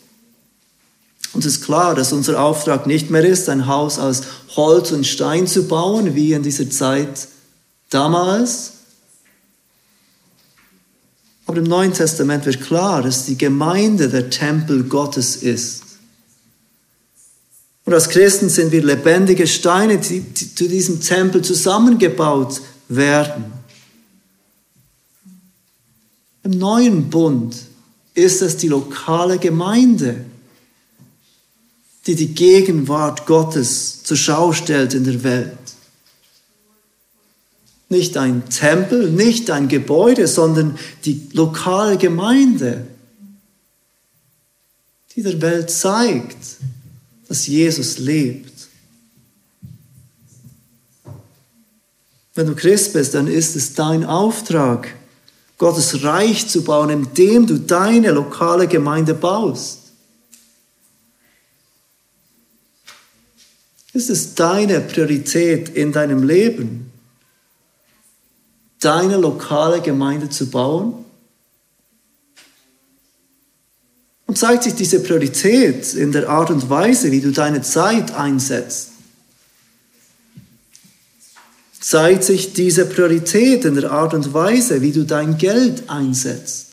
Uns 1.32 1.46
ist 1.46 1.64
klar, 1.64 1.94
dass 1.94 2.12
unser 2.12 2.40
Auftrag 2.40 2.86
nicht 2.86 3.10
mehr 3.10 3.24
ist, 3.24 3.48
ein 3.48 3.66
Haus 3.66 3.98
aus 3.98 4.22
Holz 4.54 4.92
und 4.92 5.06
Stein 5.06 5.46
zu 5.46 5.66
bauen, 5.66 6.14
wie 6.14 6.32
in 6.32 6.42
dieser 6.42 6.70
Zeit 6.70 7.28
damals. 7.90 8.73
Aber 11.54 11.62
im 11.62 11.68
Neuen 11.68 11.92
Testament 11.92 12.46
wird 12.46 12.60
klar, 12.62 13.00
dass 13.00 13.26
die 13.26 13.38
Gemeinde 13.38 14.08
der 14.08 14.28
Tempel 14.28 14.82
Gottes 14.82 15.36
ist. 15.36 15.84
Und 17.84 17.94
als 17.94 18.08
Christen 18.08 18.48
sind 18.48 18.72
wir 18.72 18.82
lebendige 18.82 19.46
Steine, 19.46 19.98
die, 19.98 20.34
zu 20.34 20.66
diesem 20.66 21.00
Tempel 21.00 21.42
zusammengebaut 21.42 22.60
werden. 22.88 23.44
Im 26.42 26.58
neuen 26.58 27.08
Bund 27.08 27.54
ist 28.14 28.42
es 28.42 28.56
die 28.56 28.66
lokale 28.66 29.38
Gemeinde, 29.38 30.24
die 32.08 32.16
die 32.16 32.34
Gegenwart 32.34 33.26
Gottes 33.26 34.02
zur 34.02 34.16
Schau 34.16 34.52
stellt 34.52 34.92
in 34.92 35.04
der 35.04 35.22
Welt. 35.22 35.56
Nicht 37.94 38.16
ein 38.16 38.48
Tempel, 38.48 39.08
nicht 39.08 39.52
ein 39.52 39.68
Gebäude, 39.68 40.26
sondern 40.26 40.76
die 41.04 41.28
lokale 41.32 41.96
Gemeinde, 41.96 42.88
die 45.14 45.22
der 45.22 45.40
Welt 45.40 45.70
zeigt, 45.70 46.56
dass 47.28 47.46
Jesus 47.46 47.98
lebt. 47.98 48.52
Wenn 52.34 52.48
du 52.48 52.56
Christ 52.56 52.94
bist, 52.94 53.14
dann 53.14 53.28
ist 53.28 53.54
es 53.54 53.74
dein 53.74 54.04
Auftrag, 54.04 54.92
Gottes 55.56 56.02
Reich 56.02 56.48
zu 56.48 56.64
bauen, 56.64 56.90
indem 56.90 57.46
du 57.46 57.60
deine 57.60 58.10
lokale 58.10 58.66
Gemeinde 58.66 59.14
baust. 59.14 59.92
Ist 63.92 64.10
es 64.10 64.34
deine 64.34 64.80
Priorität 64.80 65.68
in 65.68 65.92
deinem 65.92 66.24
Leben, 66.24 66.90
deine 68.84 69.16
lokale 69.16 69.80
Gemeinde 69.80 70.28
zu 70.28 70.50
bauen? 70.50 71.04
Und 74.26 74.38
zeigt 74.38 74.64
sich 74.64 74.74
diese 74.74 75.00
Priorität 75.00 75.94
in 75.94 76.12
der 76.12 76.28
Art 76.28 76.50
und 76.50 76.68
Weise, 76.68 77.12
wie 77.12 77.20
du 77.20 77.30
deine 77.30 77.62
Zeit 77.62 78.12
einsetzt? 78.14 78.90
Zeigt 81.80 82.24
sich 82.24 82.54
diese 82.54 82.86
Priorität 82.86 83.64
in 83.64 83.74
der 83.74 83.92
Art 83.92 84.14
und 84.14 84.32
Weise, 84.32 84.80
wie 84.80 84.92
du 84.92 85.04
dein 85.04 85.36
Geld 85.36 85.88
einsetzt? 85.90 86.68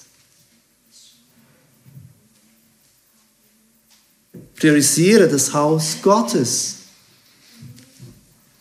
Priorisiere 4.55 5.27
das 5.27 5.53
Haus 5.53 5.97
Gottes. 6.01 6.80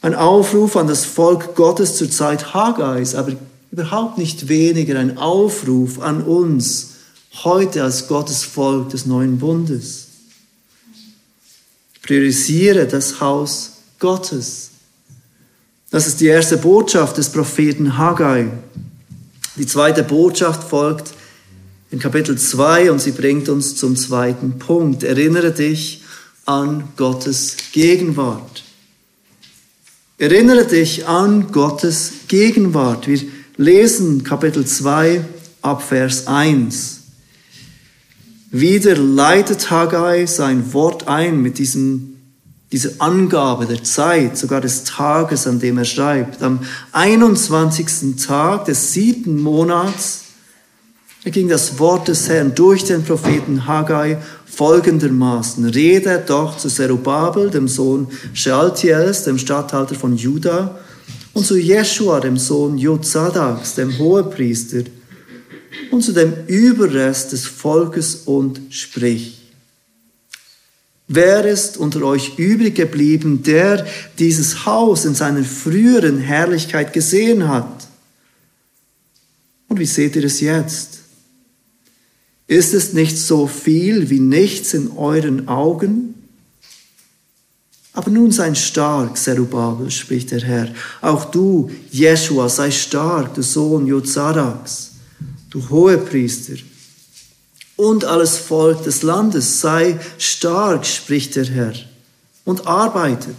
Ein 0.02 0.14
Aufruf 0.14 0.76
an 0.76 0.86
das 0.86 1.04
Volk 1.04 1.54
Gottes 1.54 1.96
zur 1.96 2.10
Zeit 2.10 2.54
Haggais, 2.54 3.14
aber 3.14 3.32
überhaupt 3.70 4.18
nicht 4.18 4.48
weniger 4.48 4.98
ein 4.98 5.18
Aufruf 5.18 6.00
an 6.00 6.22
uns 6.22 6.90
heute 7.44 7.84
als 7.84 8.08
Gottes 8.08 8.42
Volk 8.42 8.90
des 8.90 9.06
neuen 9.06 9.38
Bundes. 9.38 10.06
Priorisiere 12.02 12.86
das 12.86 13.20
Haus 13.20 13.72
Gottes. 13.98 14.70
Das 15.90 16.06
ist 16.06 16.20
die 16.20 16.26
erste 16.26 16.56
Botschaft 16.56 17.18
des 17.18 17.30
Propheten 17.30 17.98
Haggai. 17.98 18.48
Die 19.56 19.66
zweite 19.66 20.02
Botschaft 20.02 20.68
folgt 20.68 21.12
in 21.90 21.98
Kapitel 21.98 22.38
2 22.38 22.90
und 22.90 23.00
sie 23.00 23.10
bringt 23.10 23.48
uns 23.48 23.76
zum 23.76 23.96
zweiten 23.96 24.58
Punkt. 24.58 25.02
Erinnere 25.02 25.52
dich 25.52 26.02
an 26.46 26.84
Gottes 26.96 27.56
Gegenwart. 27.72 28.64
Erinnere 30.20 30.66
dich 30.66 31.08
an 31.08 31.50
Gottes 31.50 32.12
Gegenwart. 32.28 33.06
Wir 33.06 33.20
lesen 33.56 34.22
Kapitel 34.22 34.66
2 34.66 35.24
ab 35.62 35.82
Vers 35.82 36.26
1. 36.26 37.00
Wieder 38.50 38.98
leitet 38.98 39.70
Haggai 39.70 40.26
sein 40.26 40.74
Wort 40.74 41.08
ein 41.08 41.40
mit 41.40 41.56
diesem, 41.56 42.18
dieser 42.70 42.90
Angabe 42.98 43.64
der 43.64 43.82
Zeit, 43.82 44.36
sogar 44.36 44.60
des 44.60 44.84
Tages, 44.84 45.46
an 45.46 45.58
dem 45.58 45.78
er 45.78 45.86
schreibt. 45.86 46.42
Am 46.42 46.58
21. 46.92 48.16
Tag 48.22 48.66
des 48.66 48.92
siebten 48.92 49.40
Monats 49.40 50.24
ging 51.24 51.48
das 51.48 51.78
Wort 51.78 52.08
des 52.08 52.28
Herrn 52.28 52.54
durch 52.54 52.84
den 52.84 53.04
Propheten 53.04 53.66
Haggai 53.66 54.18
folgendermaßen. 54.46 55.66
Rede 55.66 56.22
doch 56.26 56.56
zu 56.56 56.68
Zerubabel, 56.68 57.50
dem 57.50 57.68
Sohn 57.68 58.08
Shealtiels, 58.32 59.24
dem 59.24 59.38
Statthalter 59.38 59.94
von 59.94 60.16
Juda, 60.16 60.78
und 61.32 61.44
zu 61.44 61.56
Jeschua, 61.56 62.20
dem 62.20 62.36
Sohn 62.38 62.78
Jozadaks, 62.78 63.74
dem 63.74 63.98
Hohepriester, 63.98 64.84
und 65.90 66.02
zu 66.02 66.12
dem 66.12 66.32
Überrest 66.46 67.32
des 67.32 67.46
Volkes 67.46 68.22
und 68.24 68.60
sprich. 68.70 69.40
Wer 71.06 71.44
ist 71.44 71.76
unter 71.76 72.02
euch 72.02 72.38
übrig 72.38 72.76
geblieben, 72.76 73.42
der 73.42 73.84
dieses 74.18 74.64
Haus 74.64 75.04
in 75.04 75.14
seiner 75.14 75.42
früheren 75.42 76.18
Herrlichkeit 76.18 76.92
gesehen 76.92 77.48
hat? 77.48 77.88
Und 79.68 79.80
wie 79.80 79.86
seht 79.86 80.16
ihr 80.16 80.24
es 80.24 80.40
jetzt? 80.40 80.99
Ist 82.50 82.74
es 82.74 82.92
nicht 82.92 83.16
so 83.16 83.46
viel 83.46 84.10
wie 84.10 84.18
nichts 84.18 84.74
in 84.74 84.90
euren 84.96 85.46
Augen? 85.46 86.14
Aber 87.92 88.10
nun 88.10 88.32
sei 88.32 88.54
stark, 88.54 89.16
Zerubabel, 89.16 89.90
spricht 89.90 90.32
der 90.32 90.42
Herr. 90.42 90.68
Auch 91.00 91.26
du, 91.26 91.70
Jeschua, 91.92 92.48
sei 92.48 92.72
stark, 92.72 93.34
du 93.34 93.42
Sohn 93.42 93.86
Jozadaks 93.86 94.90
du 95.50 95.68
Hohepriester, 95.68 96.54
und 97.76 98.04
alles 98.04 98.36
Volk 98.36 98.84
des 98.84 99.02
Landes, 99.02 99.60
sei 99.60 99.98
stark, 100.18 100.86
spricht 100.86 101.36
der 101.36 101.46
Herr, 101.46 101.74
und 102.44 102.66
arbeitet. 102.66 103.36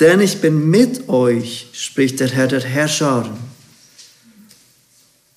Denn 0.00 0.20
ich 0.20 0.40
bin 0.40 0.68
mit 0.68 1.08
euch, 1.08 1.68
spricht 1.72 2.20
der 2.20 2.28
Herr 2.28 2.48
der 2.48 2.60
Herrscher. 2.60 3.30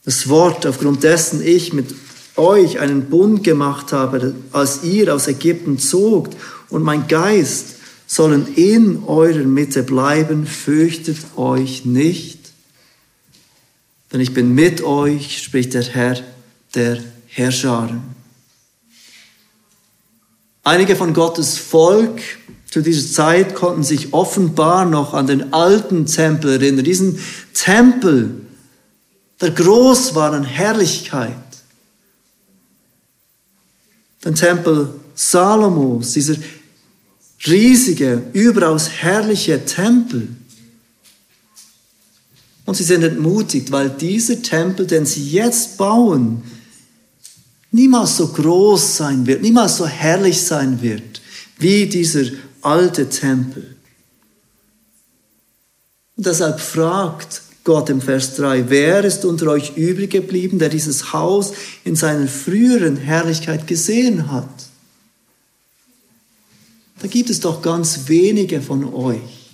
Das 0.04 0.30
Wort, 0.30 0.66
aufgrund 0.66 1.04
dessen 1.04 1.46
ich 1.46 1.74
mit 1.74 1.94
euch 2.36 2.80
einen 2.80 3.10
Bund 3.10 3.44
gemacht 3.44 3.94
habe, 3.94 4.36
als 4.52 4.84
ihr 4.84 5.14
aus 5.14 5.28
Ägypten 5.28 5.78
zogt, 5.78 6.36
und 6.70 6.84
mein 6.84 7.08
Geist 7.08 7.76
sollen 8.08 8.48
in 8.56 9.04
eurer 9.06 9.44
Mitte 9.44 9.84
bleiben, 9.84 10.48
fürchtet 10.48 11.18
euch 11.36 11.86
nicht 11.86 12.42
denn 14.12 14.20
ich 14.20 14.34
bin 14.34 14.54
mit 14.54 14.82
euch, 14.82 15.42
spricht 15.42 15.74
der 15.74 15.84
Herr 15.84 16.18
der 16.76 17.00
Herrscharen. 17.28 18.02
Einige 20.64 20.96
von 20.96 21.14
Gottes 21.14 21.58
Volk 21.58 22.22
zu 22.70 22.82
dieser 22.82 23.10
Zeit 23.10 23.56
konnten 23.56 23.84
sich 23.84 24.14
offenbar 24.14 24.86
noch 24.86 25.14
an 25.14 25.28
den 25.28 25.54
alten 25.54 26.06
Tempel 26.06 26.62
erinnern, 26.62 26.86
diesen 26.86 27.20
Tempel, 27.54 28.36
der 29.42 29.52
groß 29.52 30.14
war 30.14 30.34
an 30.34 30.44
Herrlichkeit. 30.44 31.34
Den 34.24 34.36
Tempel 34.36 35.00
Salomos, 35.16 36.14
dieser 36.14 36.36
riesige, 37.48 38.24
überaus 38.34 38.90
herrliche 38.90 39.66
Tempel. 39.66 40.30
Und 42.66 42.76
sie 42.76 42.84
sind 42.84 43.04
entmutigt, 43.04 43.72
weil 43.72 43.90
dieser 43.90 44.42
Tempel, 44.42 44.86
den 44.86 45.06
sie 45.06 45.32
jetzt 45.32 45.78
bauen, 45.78 46.44
niemals 47.72 48.18
so 48.18 48.28
groß 48.28 48.98
sein 48.98 49.26
wird, 49.26 49.42
niemals 49.42 49.78
so 49.78 49.88
herrlich 49.88 50.42
sein 50.42 50.82
wird, 50.82 51.22
wie 51.58 51.88
dieser 51.88 52.26
alte 52.62 53.10
Tempel. 53.10 53.76
Und 56.16 56.26
deshalb 56.28 56.60
fragt 56.60 57.42
Gott 57.64 57.90
im 57.90 58.02
Vers 58.02 58.36
3, 58.38 58.70
wer 58.70 59.04
ist 59.04 59.24
unter 59.24 59.48
euch 59.52 59.78
übrig 59.78 60.12
geblieben, 60.12 60.58
der 60.58 60.70
dieses 60.70 61.14
Haus 61.14 61.54
in 61.84 61.96
seiner 61.96 62.28
früheren 62.28 62.98
Herrlichkeit 62.98 63.68
gesehen 63.68 64.32
hat? 64.32 64.50
Da 67.02 67.08
gibt 67.08 67.30
es 67.30 67.40
doch 67.40 67.62
ganz 67.62 68.08
wenige 68.08 68.62
von 68.62 68.94
euch, 68.94 69.52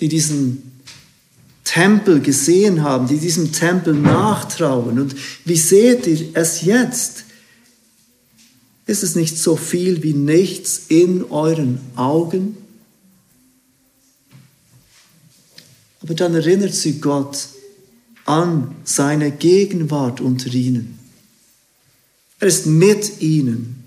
die 0.00 0.08
diesen 0.08 0.72
Tempel 1.64 2.20
gesehen 2.20 2.82
haben, 2.82 3.08
die 3.08 3.18
diesem 3.18 3.52
Tempel 3.52 3.94
nachtrauen. 3.94 4.98
Und 4.98 5.14
wie 5.44 5.56
seht 5.56 6.06
ihr 6.06 6.28
es 6.34 6.62
jetzt? 6.62 7.24
Ist 8.86 9.02
es 9.02 9.14
nicht 9.14 9.38
so 9.38 9.56
viel 9.56 10.02
wie 10.02 10.12
nichts 10.12 10.82
in 10.88 11.24
euren 11.30 11.80
Augen? 11.96 12.58
Aber 16.02 16.14
dann 16.14 16.34
erinnert 16.34 16.74
sie 16.74 17.00
Gott 17.00 17.48
an 18.24 18.74
seine 18.84 19.30
Gegenwart 19.30 20.20
unter 20.20 20.52
ihnen. 20.52 20.98
Er 22.40 22.48
ist 22.48 22.66
mit 22.66 23.20
ihnen. 23.20 23.84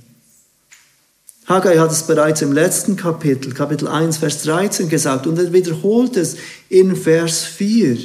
Haggai 1.46 1.78
hat 1.78 1.92
es 1.92 2.08
bereits 2.08 2.42
im 2.42 2.54
letzten 2.54 2.96
Kapitel, 2.96 3.54
Kapitel 3.54 3.88
1, 3.88 4.18
Vers 4.18 4.44
13 4.44 4.90
gesagt 4.90 5.28
und 5.28 5.38
er 5.38 5.54
wiederholt 5.54 6.18
es 6.18 6.38
in 6.70 6.96
Vers 6.96 7.44
4. 7.44 7.98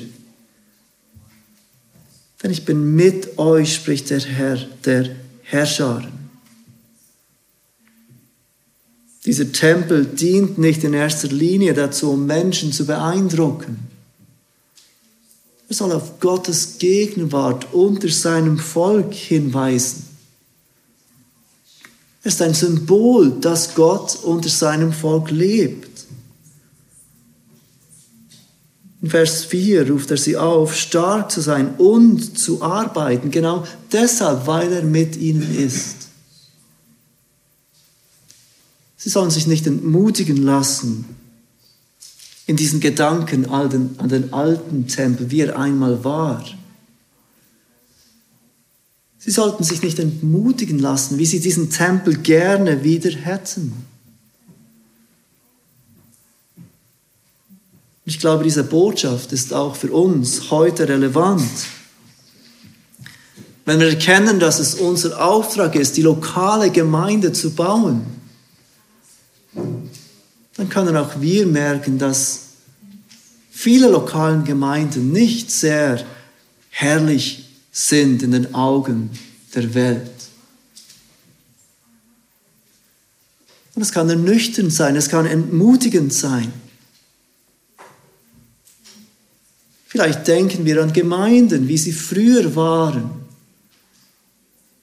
Denn 2.43 2.51
ich 2.51 2.65
bin 2.65 2.95
mit 2.95 3.39
euch, 3.39 3.75
spricht 3.75 4.11
der 4.11 4.21
Herr, 4.21 4.57
der 4.85 5.11
Herrscharen. 5.43 6.13
Dieser 9.25 9.53
Tempel 9.53 10.05
dient 10.07 10.59
nicht 10.59 10.83
in 10.83 10.95
erster 10.95 11.29
Linie 11.29 11.75
dazu, 11.75 12.13
um 12.13 12.27
Menschen 12.27 12.73
zu 12.73 12.87
beeindrucken. 12.87 13.90
Er 15.71 15.77
soll 15.77 15.93
auf 15.93 16.19
Gottes 16.19 16.79
Gegenwart 16.79 17.73
unter 17.73 18.09
seinem 18.09 18.59
Volk 18.59 19.15
hinweisen. 19.15 20.05
Er 22.25 22.29
ist 22.29 22.43
ein 22.43 22.55
Symbol, 22.55 23.31
dass 23.41 23.77
Gott 23.77 24.19
unter 24.25 24.49
seinem 24.49 24.93
Volk 24.93 25.31
lebt. 25.31 26.07
In 29.01 29.11
Vers 29.11 29.45
4 29.45 29.89
ruft 29.89 30.11
er 30.11 30.17
sie 30.17 30.37
auf, 30.37 30.75
stark 30.75 31.31
zu 31.31 31.41
sein 31.41 31.77
und 31.79 32.37
zu 32.37 32.63
arbeiten, 32.63 33.31
genau 33.31 33.65
deshalb, 33.93 34.49
weil 34.49 34.73
er 34.73 34.83
mit 34.83 35.17
ihnen 35.17 35.57
ist. 35.57 36.09
Sie 38.97 39.09
sollen 39.09 39.31
sich 39.31 39.47
nicht 39.47 39.69
entmutigen 39.69 40.37
lassen, 40.37 41.05
in 42.51 42.57
diesen 42.57 42.81
Gedanken 42.81 43.49
an 43.49 43.71
den, 44.09 44.33
alten 44.33 44.89
Tempel, 44.89 45.31
wie 45.31 45.43
er 45.43 45.57
einmal 45.57 46.03
war. 46.03 46.45
Sie 49.19 49.31
sollten 49.31 49.63
sich 49.63 49.83
nicht 49.83 50.01
entmutigen 50.01 50.81
lassen, 50.81 51.17
wie 51.19 51.27
sie 51.27 51.39
diesen 51.39 51.71
Tempel 51.71 52.17
gerne 52.17 52.83
wieder 52.83 53.13
hätten. 53.13 53.73
Ich 58.05 58.19
glaube, 58.19 58.43
diese 58.43 58.65
Botschaft 58.65 59.31
ist 59.31 59.55
auch 59.55 59.77
für 59.77 59.93
uns 59.93 60.51
heute 60.51 60.89
relevant. 60.89 61.49
Wenn 63.65 63.79
wir 63.79 63.91
erkennen, 63.91 64.41
dass 64.41 64.59
es 64.59 64.75
unser 64.75 65.25
Auftrag 65.25 65.77
ist, 65.77 65.97
die 65.97 66.03
lokale 66.03 66.71
Gemeinde 66.71 67.31
zu 67.31 67.51
bauen, 67.55 68.20
dann 70.61 70.69
können 70.69 70.95
auch 70.95 71.23
wir 71.23 71.47
merken, 71.47 71.99
dass 71.99 72.49
viele 73.51 73.89
lokalen 73.89 74.45
Gemeinden 74.45 75.11
nicht 75.11 75.51
sehr 75.51 76.05
herrlich 76.69 77.49
sind 77.73 78.23
in 78.23 78.33
den 78.33 78.55
Augen 78.55 79.09
der 79.55 79.73
Welt. 79.73 80.11
Und 83.75 83.81
es 83.81 83.91
kann 83.91 84.11
ernüchternd 84.11 84.71
sein, 84.71 84.97
es 84.97 85.09
kann 85.09 85.25
entmutigend 85.25 86.13
sein. 86.13 86.53
Vielleicht 89.87 90.29
denken 90.29 90.67
wir 90.67 90.83
an 90.83 90.93
Gemeinden, 90.93 91.69
wie 91.69 91.79
sie 91.79 91.93
früher 91.93 92.55
waren. 92.55 93.13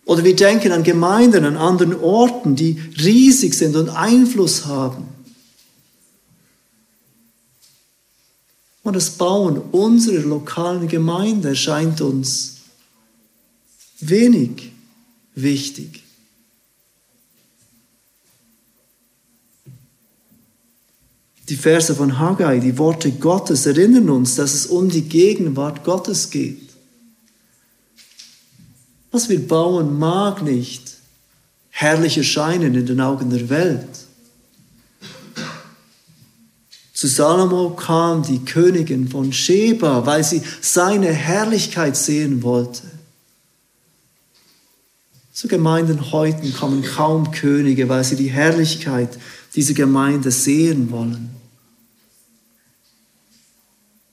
Oder 0.06 0.24
wir 0.24 0.36
denken 0.36 0.72
an 0.72 0.82
Gemeinden 0.82 1.46
an 1.46 1.56
anderen 1.56 1.94
Orten, 1.94 2.56
die 2.56 2.82
riesig 2.98 3.54
sind 3.54 3.76
und 3.76 3.90
Einfluss 3.90 4.66
haben. 4.66 5.17
Und 8.88 8.96
das 8.96 9.10
Bauen 9.10 9.58
unserer 9.74 10.26
lokalen 10.26 10.88
Gemeinde 10.88 11.50
erscheint 11.50 12.00
uns 12.00 12.60
wenig 14.00 14.72
wichtig. 15.36 16.04
Die 21.50 21.58
Verse 21.58 21.94
von 21.94 22.18
Haggai, 22.18 22.60
die 22.60 22.78
Worte 22.78 23.12
Gottes 23.12 23.66
erinnern 23.66 24.10
uns, 24.10 24.36
dass 24.36 24.54
es 24.54 24.68
um 24.68 24.88
die 24.88 25.02
Gegenwart 25.02 25.84
Gottes 25.84 26.30
geht. 26.30 26.70
Was 29.12 29.28
wir 29.28 29.46
bauen, 29.46 30.00
mag 30.00 30.44
nicht 30.44 30.96
herrlich 31.72 32.18
erscheinen 32.18 32.74
in 32.74 32.86
den 32.86 33.02
Augen 33.02 33.32
der 33.32 33.50
Welt. 33.50 34.07
Zu 36.98 37.06
Salomo 37.06 37.76
kam 37.76 38.24
die 38.24 38.40
Königin 38.40 39.08
von 39.08 39.32
Sheba, 39.32 40.08
weil 40.08 40.24
sie 40.24 40.42
seine 40.62 41.14
Herrlichkeit 41.14 41.96
sehen 41.96 42.42
wollte. 42.42 42.82
Zu 45.32 45.48
Gemeinden 45.48 46.12
heute 46.12 46.50
kommen 46.54 46.82
kaum 46.82 47.30
Könige, 47.30 47.88
weil 47.88 48.04
sie 48.04 48.16
die 48.16 48.32
Herrlichkeit 48.32 49.20
dieser 49.56 49.76
Gemeinde 49.76 50.32
sehen 50.32 50.90
wollen. 50.90 51.30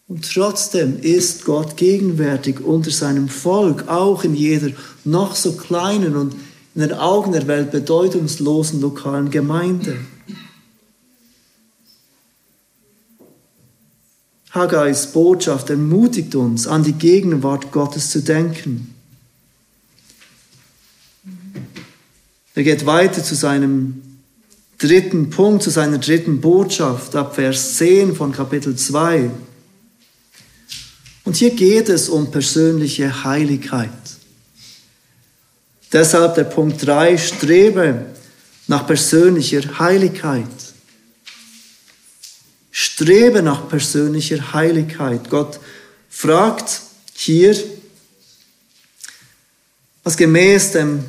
Und 0.07 0.31
trotzdem 0.31 1.01
ist 1.01 1.47
Gott 1.47 1.79
gegenwärtig 1.79 2.61
unter 2.61 2.91
seinem 2.91 3.31
Volk, 3.31 3.89
auch 3.89 4.25
in 4.25 4.35
jeder 4.35 4.73
noch 5.05 5.37
so 5.37 5.53
kleinen 5.53 6.17
und 6.17 6.35
in 6.75 6.83
den 6.83 6.93
Augen 6.93 7.33
der 7.33 7.47
Welt 7.47 7.71
bedeutungslosen 7.71 8.83
lokalen 8.83 9.31
Gemeinde. 9.31 9.97
Haggais 14.55 15.09
Botschaft 15.09 15.69
ermutigt 15.69 16.37
uns, 16.37 16.69
an 16.69 16.85
die 16.85 16.93
Gegenwart 16.93 17.73
Gottes 17.73 18.11
zu 18.11 18.23
denken. 18.23 18.95
Er 22.55 22.63
geht 22.63 22.87
weiter 22.87 23.25
zu 23.25 23.35
seinem 23.35 24.01
dritten 24.79 25.31
Punkt, 25.31 25.65
zu 25.65 25.71
seiner 25.71 25.99
dritten 25.99 26.41
Botschaft 26.41 27.17
ab 27.17 27.35
Vers 27.35 27.79
10 27.79 28.15
von 28.15 28.31
Kapitel 28.31 28.77
2. 28.77 29.29
Und 31.25 31.35
hier 31.35 31.51
geht 31.51 31.89
es 31.89 32.09
um 32.09 32.31
persönliche 32.31 33.25
Heiligkeit. 33.25 33.91
Deshalb 35.93 36.37
der 36.37 36.45
Punkt 36.45 36.87
3, 36.87 37.19
strebe 37.19 38.07
nach 38.69 38.87
persönlicher 38.87 39.79
Heiligkeit. 39.81 40.47
Strebe 42.77 43.41
nach 43.41 43.69
persönlicher 43.69 44.53
Heiligkeit. 44.53 45.31
Gott 45.31 45.61
fragt 46.11 46.83
hier, 47.15 47.57
was 50.03 50.17
gemäß 50.17 50.73
dem 50.73 51.05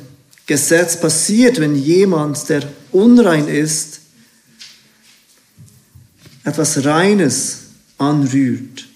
Gesetz 0.46 1.00
passiert, 1.00 1.58
wenn 1.58 1.74
jemand, 1.74 2.48
der 2.48 2.72
unrein 2.92 3.48
ist, 3.48 3.98
etwas 6.44 6.84
Reines 6.84 7.62
anrührt. 7.98 8.86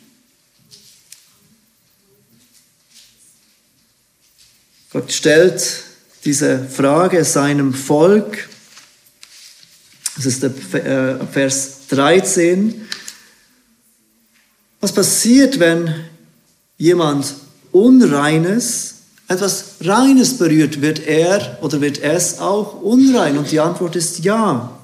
Gott 4.92 5.10
stellt 5.10 5.82
diese 6.24 6.68
Frage 6.68 7.24
seinem 7.24 7.74
Volk. 7.74 8.48
Das 10.14 10.26
ist 10.26 10.44
der 10.44 10.52
Vers 11.32 11.79
13. 11.90 12.88
Was 14.80 14.92
passiert, 14.92 15.60
wenn 15.60 15.94
jemand 16.78 17.34
Unreines, 17.72 18.94
etwas 19.28 19.76
Reines 19.82 20.38
berührt? 20.38 20.80
Wird 20.80 21.06
er 21.06 21.58
oder 21.60 21.80
wird 21.80 22.02
es 22.02 22.38
auch 22.38 22.80
unrein? 22.80 23.38
Und 23.38 23.50
die 23.50 23.60
Antwort 23.60 23.96
ist 23.96 24.20
ja. 24.20 24.76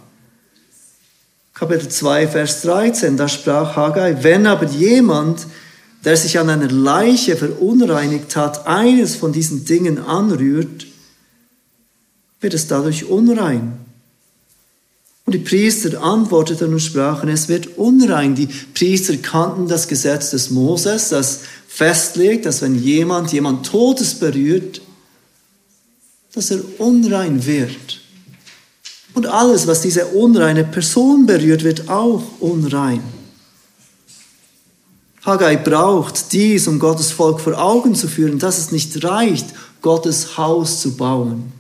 Kapitel 1.55 1.89
2, 1.89 2.29
Vers 2.29 2.63
13, 2.63 3.17
da 3.17 3.29
sprach 3.29 3.77
Haggai, 3.77 4.23
wenn 4.23 4.47
aber 4.47 4.67
jemand 4.67 5.47
der 6.07 6.17
sich 6.17 6.39
an 6.39 6.49
einer 6.49 6.71
Leiche 6.71 7.37
verunreinigt 7.37 8.37
hat, 8.37 8.69
eines 8.69 9.17
von 9.17 9.33
diesen 9.33 9.65
Dingen 9.65 9.99
anrührt, 9.99 10.87
wird 12.41 12.55
es 12.55 12.69
dadurch 12.69 13.07
unrein. 13.07 13.86
Und 15.27 15.33
die 15.33 15.39
Priester 15.39 16.03
antworteten 16.03 16.73
und 16.73 16.81
sprachen, 16.81 17.29
es 17.29 17.49
wird 17.49 17.77
unrein. 17.77 18.37
Die 18.37 18.47
Priester 18.47 19.17
kannten 19.17 19.67
das 19.67 19.89
Gesetz 19.89 20.31
des 20.31 20.51
Moses, 20.51 21.09
das 21.09 21.41
festlegt, 21.67 22.47
dass 22.47 22.63
wenn 22.63 22.81
jemand 22.81 23.33
jemand 23.33 23.67
Todes 23.67 24.15
berührt, 24.15 24.81
dass 26.33 26.53
er 26.53 26.61
unrein 26.79 27.45
wird. 27.45 28.01
Und 29.15 29.27
alles, 29.27 29.67
was 29.67 29.81
diese 29.81 30.07
unreine 30.07 30.63
Person 30.63 31.27
berührt, 31.27 31.65
wird 31.65 31.89
auch 31.89 32.23
unrein. 32.39 33.03
Haggai 35.25 35.57
braucht 35.57 36.33
dies, 36.33 36.69
um 36.69 36.79
Gottes 36.79 37.11
Volk 37.11 37.41
vor 37.41 37.59
Augen 37.61 37.97
zu 37.97 38.07
führen, 38.07 38.39
dass 38.39 38.59
es 38.59 38.71
nicht 38.71 39.03
reicht, 39.03 39.47
Gottes 39.83 40.37
Haus 40.39 40.81
zu 40.81 40.97
bauen. 40.97 41.53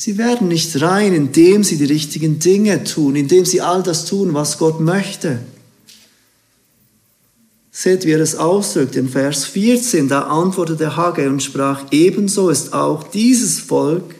Sie 0.00 0.16
werden 0.16 0.48
nicht 0.48 0.80
rein, 0.80 1.12
indem 1.12 1.62
sie 1.62 1.76
die 1.76 1.84
richtigen 1.84 2.38
Dinge 2.38 2.84
tun, 2.84 3.16
indem 3.16 3.44
sie 3.44 3.60
all 3.60 3.82
das 3.82 4.06
tun, 4.06 4.32
was 4.32 4.56
Gott 4.56 4.80
möchte. 4.80 5.40
Seht, 7.70 8.06
wie 8.06 8.12
er 8.12 8.20
es 8.20 8.34
ausdrückt 8.34 8.96
in 8.96 9.10
Vers 9.10 9.44
14. 9.44 10.08
Da 10.08 10.22
antwortete 10.22 10.96
Haggai 10.96 11.28
und 11.28 11.42
sprach, 11.42 11.84
ebenso 11.90 12.48
ist 12.48 12.72
auch 12.72 13.02
dieses 13.02 13.60
Volk 13.60 14.14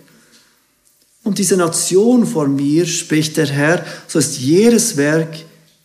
und 1.24 1.38
diese 1.38 1.56
Nation 1.56 2.26
vor 2.26 2.46
mir, 2.46 2.84
spricht 2.84 3.38
der 3.38 3.46
Herr, 3.46 3.82
so 4.06 4.18
ist 4.18 4.38
jedes 4.38 4.98
Werk 4.98 5.34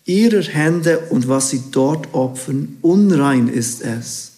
ihrer 0.04 0.44
Hände 0.44 1.08
und 1.10 1.30
was 1.30 1.52
sie 1.52 1.64
dort 1.72 2.14
opfern, 2.14 2.80
unrein 2.82 3.48
ist 3.48 3.82
es. 3.82 4.35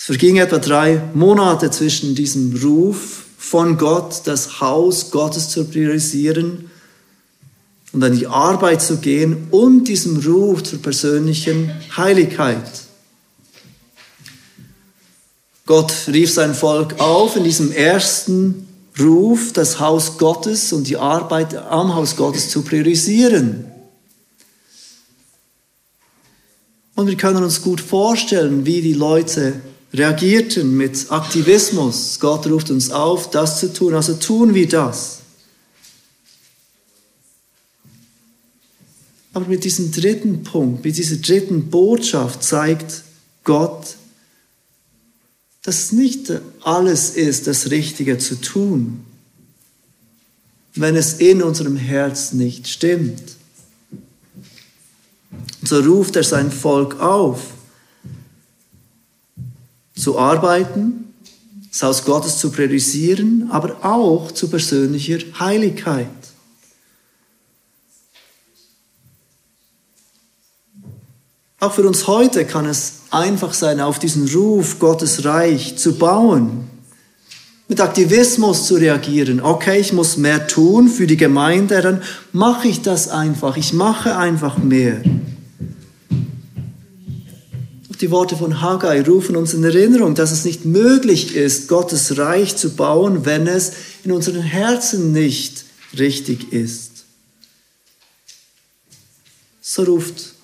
Es 0.00 0.06
verging 0.06 0.38
etwa 0.38 0.56
drei 0.56 1.02
Monate 1.12 1.70
zwischen 1.70 2.14
diesem 2.14 2.56
Ruf 2.56 3.26
von 3.36 3.76
Gott, 3.76 4.22
das 4.24 4.58
Haus 4.62 5.10
Gottes 5.10 5.50
zu 5.50 5.66
priorisieren 5.66 6.70
und 7.92 8.02
an 8.02 8.18
die 8.18 8.26
Arbeit 8.26 8.80
zu 8.80 8.96
gehen 8.96 9.48
und 9.50 9.84
diesem 9.88 10.16
Ruf 10.16 10.62
zur 10.62 10.80
persönlichen 10.80 11.70
Heiligkeit. 11.98 12.64
Gott 15.66 15.92
rief 16.06 16.32
sein 16.32 16.54
Volk 16.54 16.98
auf 16.98 17.36
in 17.36 17.44
diesem 17.44 17.70
ersten 17.70 18.66
Ruf, 18.98 19.52
das 19.52 19.80
Haus 19.80 20.16
Gottes 20.16 20.72
und 20.72 20.88
die 20.88 20.96
Arbeit 20.96 21.54
am 21.54 21.94
Haus 21.94 22.16
Gottes 22.16 22.48
zu 22.48 22.62
priorisieren. 22.62 23.66
Und 26.94 27.06
wir 27.06 27.18
können 27.18 27.44
uns 27.44 27.60
gut 27.60 27.82
vorstellen, 27.82 28.64
wie 28.64 28.80
die 28.80 28.94
Leute 28.94 29.60
reagierten 29.92 30.76
mit 30.76 31.10
Aktivismus. 31.10 32.18
Gott 32.20 32.46
ruft 32.46 32.70
uns 32.70 32.90
auf, 32.90 33.30
das 33.30 33.60
zu 33.60 33.72
tun, 33.72 33.94
also 33.94 34.14
tun 34.14 34.54
wir 34.54 34.68
das. 34.68 35.18
Aber 39.32 39.46
mit 39.46 39.64
diesem 39.64 39.92
dritten 39.92 40.42
Punkt, 40.42 40.84
mit 40.84 40.96
dieser 40.96 41.16
dritten 41.16 41.70
Botschaft 41.70 42.42
zeigt 42.42 43.04
Gott, 43.44 43.96
dass 45.62 45.92
nicht 45.92 46.32
alles 46.62 47.10
ist, 47.10 47.46
das 47.46 47.70
Richtige 47.70 48.18
zu 48.18 48.40
tun, 48.40 49.04
wenn 50.74 50.96
es 50.96 51.14
in 51.14 51.42
unserem 51.42 51.76
Herz 51.76 52.32
nicht 52.32 52.66
stimmt. 52.66 53.22
Und 55.60 55.68
so 55.68 55.80
ruft 55.80 56.16
er 56.16 56.24
sein 56.24 56.50
Volk 56.50 56.98
auf, 57.00 57.52
zu 60.00 60.18
arbeiten, 60.18 61.14
das 61.70 61.82
Haus 61.82 62.04
Gottes 62.04 62.38
zu 62.38 62.50
priorisieren, 62.50 63.48
aber 63.50 63.84
auch 63.84 64.32
zu 64.32 64.48
persönlicher 64.48 65.18
Heiligkeit. 65.38 66.08
Auch 71.60 71.74
für 71.74 71.86
uns 71.86 72.06
heute 72.06 72.46
kann 72.46 72.64
es 72.64 73.00
einfach 73.10 73.52
sein, 73.52 73.80
auf 73.80 73.98
diesen 73.98 74.26
Ruf 74.28 74.78
Gottes 74.78 75.26
Reich 75.26 75.76
zu 75.76 75.94
bauen, 75.96 76.68
mit 77.68 77.80
Aktivismus 77.80 78.66
zu 78.66 78.76
reagieren. 78.76 79.42
Okay, 79.42 79.78
ich 79.78 79.92
muss 79.92 80.16
mehr 80.16 80.46
tun 80.46 80.88
für 80.88 81.06
die 81.06 81.18
Gemeinde, 81.18 81.82
dann 81.82 82.02
mache 82.32 82.66
ich 82.66 82.80
das 82.80 83.08
einfach. 83.08 83.58
Ich 83.58 83.74
mache 83.74 84.16
einfach 84.16 84.56
mehr. 84.56 85.02
Die 88.00 88.10
Worte 88.10 88.34
von 88.34 88.62
Haggai 88.62 89.02
rufen 89.02 89.36
uns 89.36 89.52
in 89.52 89.62
Erinnerung, 89.62 90.14
dass 90.14 90.32
es 90.32 90.46
nicht 90.46 90.64
möglich 90.64 91.34
ist, 91.36 91.68
Gottes 91.68 92.16
Reich 92.16 92.56
zu 92.56 92.70
bauen, 92.70 93.26
wenn 93.26 93.46
es 93.46 93.72
in 94.04 94.12
unseren 94.12 94.40
Herzen 94.40 95.12
nicht 95.12 95.66
richtig 95.98 96.52
ist. 96.52 97.04
So 99.60 99.82
ruft 99.82 100.34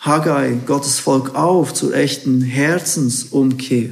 Haggai 0.00 0.58
Gottes 0.66 0.98
Volk 0.98 1.36
auf 1.36 1.72
zur 1.72 1.94
echten 1.94 2.40
Herzensumkehr. 2.40 3.90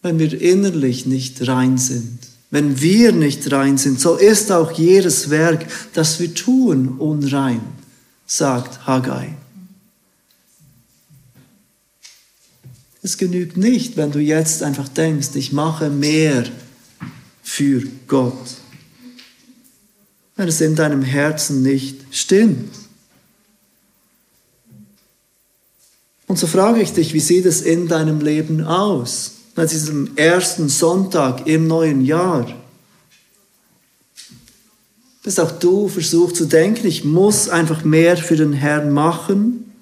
Wenn 0.00 0.18
wir 0.18 0.40
innerlich 0.40 1.04
nicht 1.04 1.46
rein 1.46 1.76
sind, 1.76 2.18
wenn 2.50 2.80
wir 2.80 3.12
nicht 3.12 3.50
rein 3.52 3.76
sind, 3.76 4.00
so 4.00 4.16
ist 4.16 4.52
auch 4.52 4.72
jedes 4.72 5.28
Werk, 5.28 5.66
das 5.92 6.20
wir 6.20 6.34
tun, 6.34 6.96
unrein, 6.98 7.60
sagt 8.26 8.86
Haggai. 8.86 9.36
Es 13.02 13.18
genügt 13.18 13.56
nicht, 13.56 13.96
wenn 13.96 14.12
du 14.12 14.18
jetzt 14.18 14.62
einfach 14.62 14.88
denkst, 14.88 15.30
ich 15.34 15.52
mache 15.52 15.90
mehr 15.90 16.44
für 17.42 17.82
Gott 18.08 18.56
wenn 20.36 20.48
es 20.48 20.60
in 20.60 20.74
deinem 20.74 21.02
Herzen 21.02 21.62
nicht 21.62 22.00
stimmt. 22.10 22.74
Und 26.26 26.38
so 26.38 26.46
frage 26.46 26.80
ich 26.80 26.92
dich, 26.92 27.14
wie 27.14 27.20
sieht 27.20 27.46
es 27.46 27.60
in 27.60 27.86
deinem 27.86 28.20
Leben 28.20 28.64
aus? 28.64 29.32
An 29.56 29.68
diesem 29.68 30.16
ersten 30.16 30.68
Sonntag 30.68 31.46
im 31.46 31.68
neuen 31.68 32.04
Jahr. 32.04 32.52
Dass 35.24 35.40
auch 35.40 35.50
du 35.50 35.88
versuchst 35.88 36.36
zu 36.36 36.44
denken, 36.44 36.86
ich 36.86 37.04
muss 37.04 37.48
einfach 37.48 37.84
mehr 37.84 38.16
für 38.16 38.36
den 38.36 38.52
Herrn 38.52 38.92
machen 38.92 39.72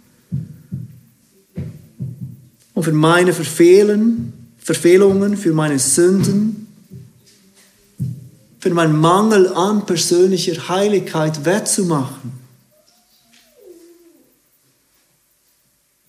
und 2.73 2.83
für 2.83 2.93
meine 2.93 3.35
Verfehlen, 3.35 4.33
Verfehlungen, 4.57 5.37
für 5.37 5.53
meine 5.53 5.79
Sünden 5.79 6.63
für 8.63 8.71
meinen 8.71 8.97
Mangel 8.97 9.49
an 9.49 9.87
persönlicher 9.87 10.69
Heiligkeit 10.69 11.45
wettzumachen, 11.45 12.31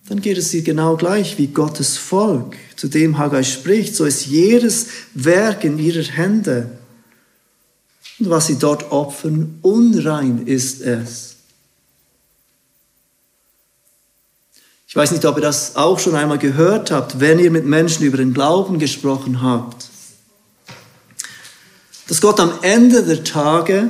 dann 0.08 0.20
geht 0.20 0.38
es 0.38 0.50
dir 0.50 0.62
genau 0.62 0.96
gleich 0.96 1.36
wie 1.36 1.48
Gottes 1.48 1.96
Volk, 1.96 2.54
zu 2.76 2.86
dem 2.86 3.18
Haggai 3.18 3.42
spricht. 3.42 3.96
So 3.96 4.04
ist 4.04 4.26
jedes 4.26 4.86
Werk 5.14 5.64
in 5.64 5.80
ihrer 5.80 6.04
Hände. 6.04 6.70
Und 8.18 8.30
was 8.30 8.46
sie 8.46 8.58
dort 8.58 8.92
opfern, 8.92 9.58
unrein 9.62 10.46
ist 10.46 10.80
es. 10.80 11.36
Ich 14.86 14.94
weiß 14.94 15.10
nicht, 15.10 15.24
ob 15.24 15.36
ihr 15.36 15.42
das 15.42 15.74
auch 15.74 15.98
schon 15.98 16.14
einmal 16.14 16.38
gehört 16.38 16.90
habt, 16.92 17.18
wenn 17.18 17.40
ihr 17.40 17.50
mit 17.50 17.64
Menschen 17.64 18.04
über 18.04 18.16
den 18.16 18.32
Glauben 18.32 18.78
gesprochen 18.78 19.42
habt 19.42 19.90
dass 22.08 22.20
Gott 22.20 22.40
am 22.40 22.52
Ende 22.62 23.02
der 23.02 23.24
Tage, 23.24 23.88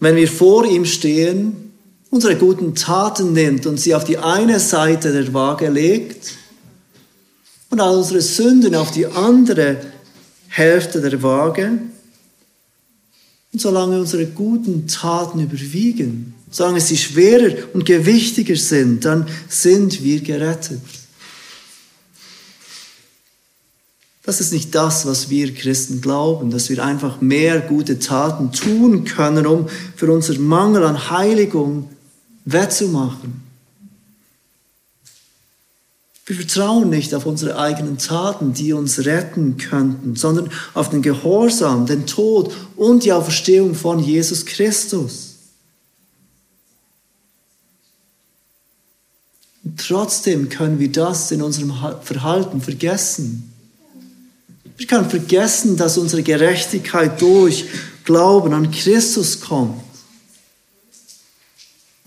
wenn 0.00 0.16
wir 0.16 0.28
vor 0.28 0.64
ihm 0.64 0.84
stehen, 0.84 1.72
unsere 2.10 2.36
guten 2.36 2.74
Taten 2.74 3.32
nimmt 3.32 3.66
und 3.66 3.78
sie 3.78 3.94
auf 3.94 4.04
die 4.04 4.18
eine 4.18 4.58
Seite 4.60 5.12
der 5.12 5.32
Waage 5.34 5.68
legt 5.68 6.34
und 7.70 7.80
all 7.80 7.96
unsere 7.96 8.22
Sünden 8.22 8.74
auf 8.74 8.90
die 8.90 9.06
andere 9.06 9.76
Hälfte 10.48 11.02
der 11.02 11.22
Waage. 11.22 11.78
Und 13.52 13.60
solange 13.60 13.98
unsere 13.98 14.26
guten 14.26 14.86
Taten 14.86 15.40
überwiegen, 15.40 16.34
solange 16.50 16.80
sie 16.80 16.96
schwerer 16.96 17.54
und 17.72 17.86
gewichtiger 17.86 18.56
sind, 18.56 19.04
dann 19.04 19.26
sind 19.48 20.02
wir 20.02 20.20
gerettet. 20.20 20.80
Das 24.22 24.42
ist 24.42 24.52
nicht 24.52 24.74
das, 24.74 25.06
was 25.06 25.30
wir 25.30 25.54
Christen 25.54 26.02
glauben, 26.02 26.50
dass 26.50 26.68
wir 26.68 26.84
einfach 26.84 27.22
mehr 27.22 27.60
gute 27.60 27.98
Taten 27.98 28.52
tun 28.52 29.04
können, 29.04 29.46
um 29.46 29.66
für 29.96 30.12
unseren 30.12 30.46
Mangel 30.46 30.84
an 30.84 31.10
Heiligung 31.10 31.88
wettzumachen. 32.44 33.47
Wir 36.28 36.36
vertrauen 36.36 36.90
nicht 36.90 37.14
auf 37.14 37.24
unsere 37.24 37.58
eigenen 37.58 37.96
Taten, 37.96 38.52
die 38.52 38.74
uns 38.74 39.06
retten 39.06 39.56
könnten, 39.56 40.14
sondern 40.14 40.50
auf 40.74 40.90
den 40.90 41.00
Gehorsam, 41.00 41.86
den 41.86 42.04
Tod 42.04 42.54
und 42.76 43.04
die 43.04 43.14
Auferstehung 43.14 43.74
von 43.74 43.98
Jesus 43.98 44.44
Christus. 44.44 45.36
Und 49.64 49.80
trotzdem 49.80 50.50
können 50.50 50.78
wir 50.78 50.92
das 50.92 51.32
in 51.32 51.40
unserem 51.40 51.72
Verhalten 52.02 52.60
vergessen. 52.60 53.50
Wir 54.76 54.86
können 54.86 55.08
vergessen, 55.08 55.78
dass 55.78 55.96
unsere 55.96 56.22
Gerechtigkeit 56.22 57.22
durch 57.22 57.64
Glauben 58.04 58.52
an 58.52 58.70
Christus 58.70 59.40
kommt. 59.40 59.87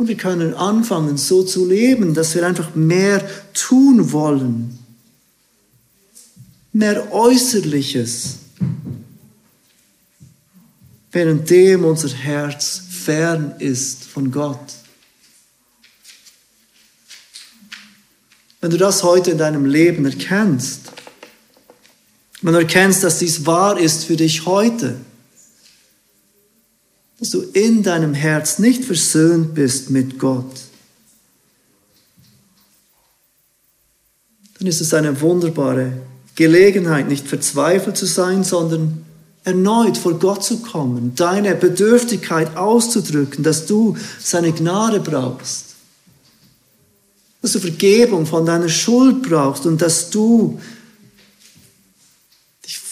Und 0.01 0.07
wir 0.07 0.17
können 0.17 0.55
anfangen, 0.55 1.15
so 1.15 1.43
zu 1.43 1.63
leben, 1.63 2.15
dass 2.15 2.33
wir 2.33 2.43
einfach 2.43 2.73
mehr 2.73 3.23
tun 3.53 4.11
wollen. 4.11 4.79
Mehr 6.73 7.13
Äußerliches. 7.13 8.37
Währenddem 11.11 11.85
unser 11.85 12.09
Herz 12.09 12.81
fern 12.89 13.53
ist 13.59 14.05
von 14.05 14.31
Gott. 14.31 14.73
Wenn 18.59 18.71
du 18.71 18.77
das 18.77 19.03
heute 19.03 19.29
in 19.29 19.37
deinem 19.37 19.65
Leben 19.65 20.03
erkennst, 20.05 20.93
wenn 22.41 22.53
du 22.53 22.59
erkennst, 22.59 23.03
dass 23.03 23.19
dies 23.19 23.45
wahr 23.45 23.79
ist 23.79 24.05
für 24.05 24.15
dich 24.15 24.47
heute, 24.47 24.95
dass 27.21 27.29
du 27.29 27.41
in 27.53 27.83
deinem 27.83 28.15
Herz 28.15 28.57
nicht 28.57 28.83
versöhnt 28.83 29.53
bist 29.53 29.91
mit 29.91 30.17
Gott, 30.17 30.51
dann 34.57 34.67
ist 34.67 34.81
es 34.81 34.91
eine 34.95 35.21
wunderbare 35.21 35.93
Gelegenheit, 36.35 37.07
nicht 37.07 37.27
verzweifelt 37.27 37.95
zu 37.95 38.07
sein, 38.07 38.43
sondern 38.43 39.05
erneut 39.43 39.99
vor 39.99 40.17
Gott 40.17 40.43
zu 40.43 40.63
kommen, 40.63 41.13
deine 41.15 41.53
Bedürftigkeit 41.53 42.57
auszudrücken, 42.57 43.43
dass 43.43 43.67
du 43.67 43.95
seine 44.19 44.51
Gnade 44.51 44.99
brauchst, 44.99 45.75
dass 47.43 47.51
du 47.51 47.59
Vergebung 47.59 48.25
von 48.25 48.47
deiner 48.47 48.69
Schuld 48.69 49.21
brauchst 49.21 49.67
und 49.67 49.79
dass 49.79 50.09
du 50.09 50.59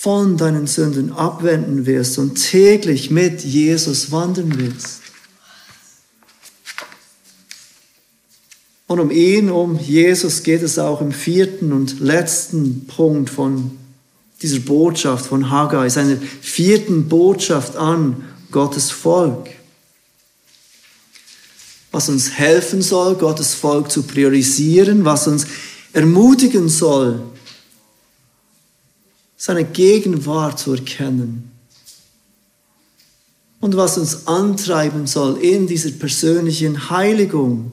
von 0.02 0.38
deinen 0.38 0.66
Sünden 0.66 1.12
abwenden 1.12 1.86
wirst 1.86 2.20
und 2.20 2.36
täglich 2.36 3.12
mit 3.12 3.44
Jesus 3.44 4.14
wandern 4.14 4.58
wirst. 4.58 5.02
Und 8.88 9.02
um 9.02 9.12
ihn, 9.12 9.50
um 9.50 9.78
Jesus 9.78 10.44
geht 10.44 10.64
es 10.64 10.80
auch 10.80 11.02
im 11.02 11.12
vierten 11.12 11.74
und 11.74 12.00
letzten 12.00 12.88
Punkt 12.88 13.30
von 13.30 13.72
dieser 14.42 14.60
Botschaft 14.60 15.26
von 15.26 15.50
Haggai, 15.50 15.90
seiner 15.90 16.16
vierten 16.16 17.10
Botschaft 17.10 17.76
an 17.76 18.24
Gottes 18.52 18.92
Volk. 18.92 19.50
Was 21.92 22.08
uns 22.08 22.32
helfen 22.32 22.82
soll, 22.82 23.16
Gottes 23.16 23.54
Volk 23.54 23.92
zu 23.92 24.04
priorisieren, 24.04 25.04
was 25.04 25.28
uns 25.28 25.46
ermutigen 25.92 26.70
soll, 26.70 27.22
seine 29.40 29.64
Gegenwart 29.64 30.60
zu 30.60 30.74
erkennen. 30.74 31.50
Und 33.62 33.76
was 33.76 33.98
uns 33.98 34.28
antreiben 34.28 35.08
soll 35.08 35.38
in 35.38 35.66
dieser 35.66 35.92
persönlichen 35.92 36.90
Heiligung, 36.90 37.72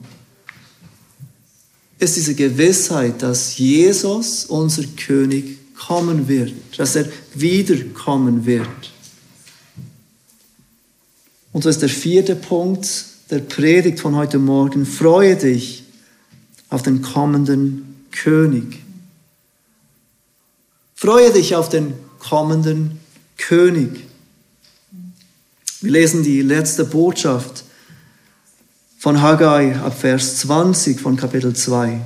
ist 1.99 2.15
diese 2.15 2.35
Gewissheit, 2.35 3.21
dass 3.21 3.57
Jesus, 3.57 4.45
unser 4.45 4.83
König, 4.83 5.57
kommen 5.75 6.27
wird, 6.27 6.53
dass 6.77 6.95
er 6.95 7.05
wiederkommen 7.33 8.45
wird. 8.45 8.67
Und 11.51 11.63
so 11.63 11.69
ist 11.69 11.81
der 11.81 11.89
vierte 11.89 12.35
Punkt 12.35 13.05
der 13.29 13.39
Predigt 13.39 13.99
von 13.99 14.15
heute 14.15 14.39
Morgen. 14.39 14.85
Freue 14.85 15.35
dich 15.35 15.83
auf 16.69 16.81
den 16.81 17.01
kommenden 17.01 18.05
König. 18.11 18.86
Freue 20.99 21.31
dich 21.31 21.55
auf 21.55 21.69
den 21.69 21.93
kommenden 22.17 22.99
König. 23.37 24.07
Wir 25.79 25.91
lesen 25.91 26.23
die 26.23 26.41
letzte 26.41 26.85
Botschaft 26.85 27.65
von 28.97 29.21
Haggai 29.21 29.75
ab 29.75 29.95
Vers 29.95 30.37
20 30.37 30.99
von 30.99 31.15
Kapitel 31.15 31.55
2. 31.55 32.01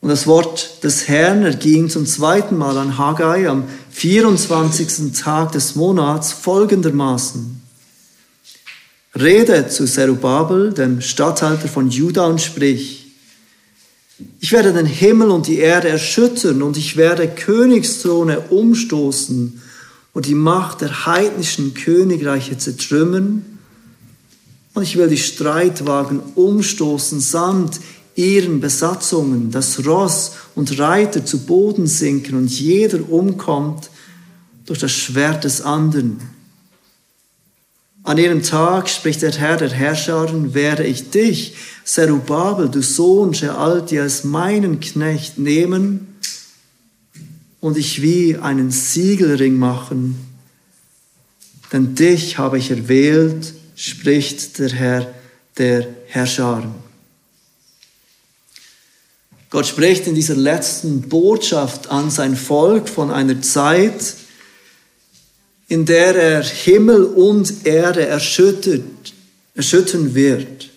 Und 0.00 0.08
das 0.08 0.26
Wort 0.26 0.82
des 0.82 1.06
Herrn 1.06 1.42
erging 1.42 1.90
zum 1.90 2.06
zweiten 2.06 2.56
Mal 2.56 2.78
an 2.78 2.96
Haggai 2.96 3.46
am 3.46 3.64
24. 3.90 5.12
Tag 5.12 5.52
des 5.52 5.74
Monats 5.74 6.32
folgendermaßen. 6.32 7.60
Rede 9.14 9.68
zu 9.68 9.84
Zerubabel, 9.84 10.72
dem 10.72 11.02
Statthalter 11.02 11.68
von 11.68 11.90
Juda, 11.90 12.24
und 12.24 12.40
sprich, 12.40 13.07
ich 14.40 14.52
werde 14.52 14.72
den 14.72 14.86
Himmel 14.86 15.30
und 15.30 15.46
die 15.46 15.58
Erde 15.58 15.88
erschüttern 15.88 16.62
und 16.62 16.76
ich 16.76 16.96
werde 16.96 17.28
Königsthrone 17.28 18.40
umstoßen 18.40 19.60
und 20.12 20.26
die 20.26 20.34
Macht 20.34 20.80
der 20.80 21.06
heidnischen 21.06 21.74
Königreiche 21.74 22.58
zertrümmern. 22.58 23.44
Und 24.74 24.82
ich 24.82 24.96
will 24.96 25.08
die 25.08 25.16
Streitwagen 25.16 26.20
umstoßen 26.34 27.20
samt 27.20 27.80
ihren 28.16 28.60
Besatzungen, 28.60 29.52
dass 29.52 29.86
Ross 29.86 30.32
und 30.56 30.78
Reiter 30.78 31.24
zu 31.24 31.46
Boden 31.46 31.86
sinken 31.86 32.36
und 32.36 32.50
jeder 32.50 33.08
umkommt 33.08 33.90
durch 34.66 34.80
das 34.80 34.92
Schwert 34.92 35.44
des 35.44 35.62
anderen. 35.62 36.18
An 38.08 38.16
jenem 38.16 38.42
Tag, 38.42 38.88
spricht 38.88 39.20
der 39.20 39.32
Herr 39.32 39.58
der 39.58 39.68
Herrscherin, 39.68 40.54
werde 40.54 40.82
ich 40.82 41.10
dich, 41.10 41.52
Zerubabel, 41.84 42.70
du 42.70 42.80
Sohn 42.80 43.34
als 43.34 44.24
meinen 44.24 44.80
Knecht 44.80 45.36
nehmen 45.36 46.16
und 47.60 47.76
ich 47.76 48.00
wie 48.00 48.38
einen 48.38 48.70
Siegelring 48.70 49.58
machen. 49.58 50.16
Denn 51.70 51.94
dich 51.94 52.38
habe 52.38 52.56
ich 52.56 52.70
erwählt, 52.70 53.52
spricht 53.76 54.58
der 54.58 54.70
Herr 54.70 55.14
der 55.58 55.86
Herrscherin. 56.06 56.74
Gott 59.50 59.66
spricht 59.66 60.06
in 60.06 60.14
dieser 60.14 60.34
letzten 60.34 61.10
Botschaft 61.10 61.90
an 61.90 62.10
sein 62.10 62.36
Volk 62.36 62.88
von 62.88 63.10
einer 63.10 63.42
Zeit, 63.42 64.14
in 65.68 65.84
der 65.84 66.16
er 66.16 66.42
Himmel 66.42 67.04
und 67.04 67.66
Erde 67.66 68.06
erschüttert, 68.06 68.82
erschüttern 69.54 70.14
wird, 70.14 70.70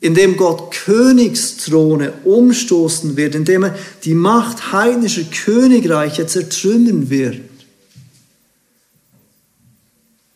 in 0.00 0.14
dem 0.14 0.36
Gott 0.36 0.72
Königsthrone 0.72 2.12
umstoßen 2.24 3.16
wird, 3.16 3.34
in 3.34 3.44
dem 3.44 3.64
er 3.64 3.78
die 4.04 4.14
Macht 4.14 4.72
heidnischer 4.72 5.24
Königreiche 5.24 6.26
zertrümmern 6.26 7.10
wird. 7.10 7.40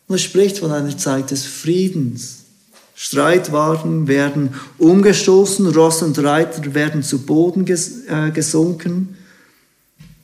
Und 0.06 0.16
er 0.16 0.18
spricht 0.18 0.58
von 0.58 0.70
einer 0.70 0.96
Zeit 0.96 1.30
des 1.30 1.44
Friedens. 1.44 2.40
Streitwagen 2.94 4.06
werden 4.06 4.54
umgestoßen, 4.78 5.66
Ross 5.66 6.02
und 6.02 6.18
Reiter 6.22 6.74
werden 6.74 7.02
zu 7.02 7.20
Boden 7.26 7.66
äh, 7.66 8.30
gesunken 8.30 9.16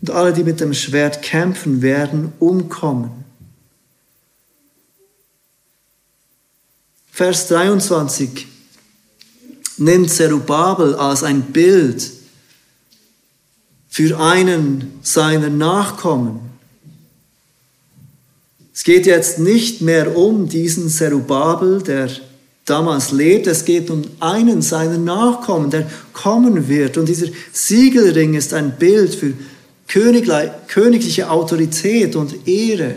und 0.01 0.11
alle, 0.11 0.32
die 0.32 0.44
mit 0.44 0.61
dem 0.61 0.74
Schwert 0.74 1.22
kämpfen, 1.22 1.82
werden 1.82 2.32
umkommen. 2.38 3.11
Vers 7.11 7.48
23 7.48 8.46
nimmt 9.76 10.11
Zerubabel 10.11 10.94
als 10.94 11.22
ein 11.22 11.42
Bild 11.42 12.11
für 13.88 14.18
einen 14.18 14.98
seiner 15.03 15.51
Nachkommen. 15.51 16.40
Es 18.72 18.84
geht 18.84 19.05
jetzt 19.05 19.38
nicht 19.38 19.82
mehr 19.82 20.16
um 20.16 20.48
diesen 20.48 20.88
Zerubabel, 20.88 21.82
der 21.82 22.09
damals 22.64 23.11
lebt, 23.11 23.46
es 23.46 23.64
geht 23.64 23.90
um 23.90 24.03
einen 24.20 24.62
seiner 24.62 24.96
Nachkommen, 24.96 25.70
der 25.70 25.90
kommen 26.14 26.68
wird. 26.68 26.96
Und 26.96 27.07
dieser 27.07 27.26
Siegelring 27.53 28.34
ist 28.34 28.55
ein 28.55 28.78
Bild 28.78 29.14
für 29.14 29.34
königliche 29.91 31.28
Autorität 31.28 32.14
und 32.14 32.47
Ehre. 32.47 32.95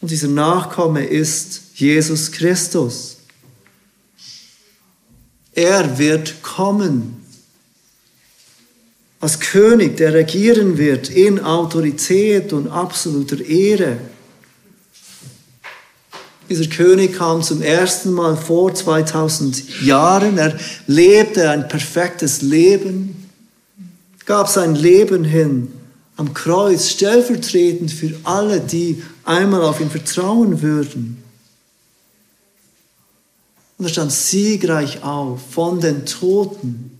Und 0.00 0.10
dieser 0.10 0.28
Nachkomme 0.28 1.04
ist 1.04 1.62
Jesus 1.76 2.30
Christus. 2.30 3.16
Er 5.52 5.98
wird 5.98 6.42
kommen 6.42 7.24
als 9.20 9.38
König, 9.38 9.96
der 9.98 10.14
regieren 10.14 10.76
wird 10.78 11.08
in 11.08 11.38
Autorität 11.38 12.52
und 12.52 12.68
absoluter 12.68 13.40
Ehre. 13.40 13.98
Dieser 16.52 16.68
König 16.68 17.14
kam 17.14 17.42
zum 17.42 17.62
ersten 17.62 18.12
Mal 18.12 18.36
vor 18.36 18.74
2000 18.74 19.80
Jahren. 19.80 20.36
Er 20.36 20.54
lebte 20.86 21.48
ein 21.48 21.66
perfektes 21.66 22.42
Leben, 22.42 23.30
gab 24.26 24.50
sein 24.50 24.74
Leben 24.74 25.24
hin 25.24 25.72
am 26.18 26.34
Kreuz, 26.34 26.90
stellvertretend 26.90 27.90
für 27.90 28.14
alle, 28.24 28.60
die 28.60 29.02
einmal 29.24 29.62
auf 29.62 29.80
ihn 29.80 29.88
vertrauen 29.88 30.60
würden. 30.60 31.24
Und 33.78 33.86
er 33.86 33.88
stand 33.88 34.12
siegreich 34.12 35.02
auf 35.02 35.40
von 35.52 35.80
den 35.80 36.04
Toten 36.04 36.98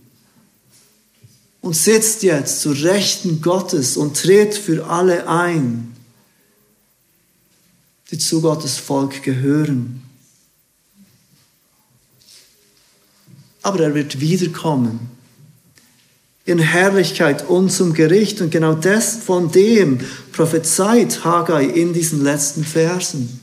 und 1.61 1.75
sitzt 1.75 2.23
jetzt 2.23 2.61
zu 2.61 2.71
Rechten 2.71 3.39
Gottes 3.39 3.97
und 3.97 4.17
tritt 4.17 4.55
für 4.55 4.87
alle 4.87 5.27
ein, 5.27 5.92
die 8.13 8.19
zu 8.19 8.41
Gottes 8.41 8.77
Volk 8.77 9.23
gehören. 9.23 10.03
Aber 13.63 13.79
er 13.79 13.95
wird 13.95 14.19
wiederkommen 14.19 15.09
in 16.45 16.59
Herrlichkeit 16.59 17.49
und 17.49 17.71
zum 17.71 17.95
Gericht. 17.95 18.39
Und 18.39 18.51
genau 18.51 18.75
das 18.75 19.15
von 19.15 19.51
dem 19.51 19.99
prophezeit 20.31 21.23
Haggai 21.23 21.65
in 21.65 21.93
diesen 21.93 22.23
letzten 22.23 22.63
Versen. 22.63 23.39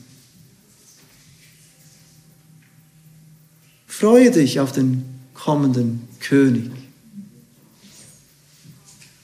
Freue 3.87 4.31
dich 4.31 4.61
auf 4.61 4.71
den 4.71 5.03
kommenden 5.33 6.07
König. 6.21 6.71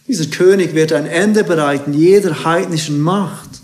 Dieser 0.09 0.25
König 0.25 0.75
wird 0.75 0.91
ein 0.91 1.05
Ende 1.05 1.45
bereiten 1.45 1.93
jeder 1.93 2.43
heidnischen 2.43 2.99
Macht. 2.99 3.61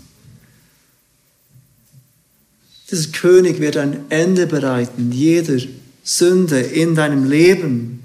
Dieser 2.94 3.10
König 3.10 3.58
wird 3.58 3.76
ein 3.76 4.08
Ende 4.08 4.46
bereiten 4.46 5.10
jeder 5.10 5.58
Sünde 6.04 6.60
in 6.60 6.94
deinem 6.94 7.28
Leben. 7.28 8.04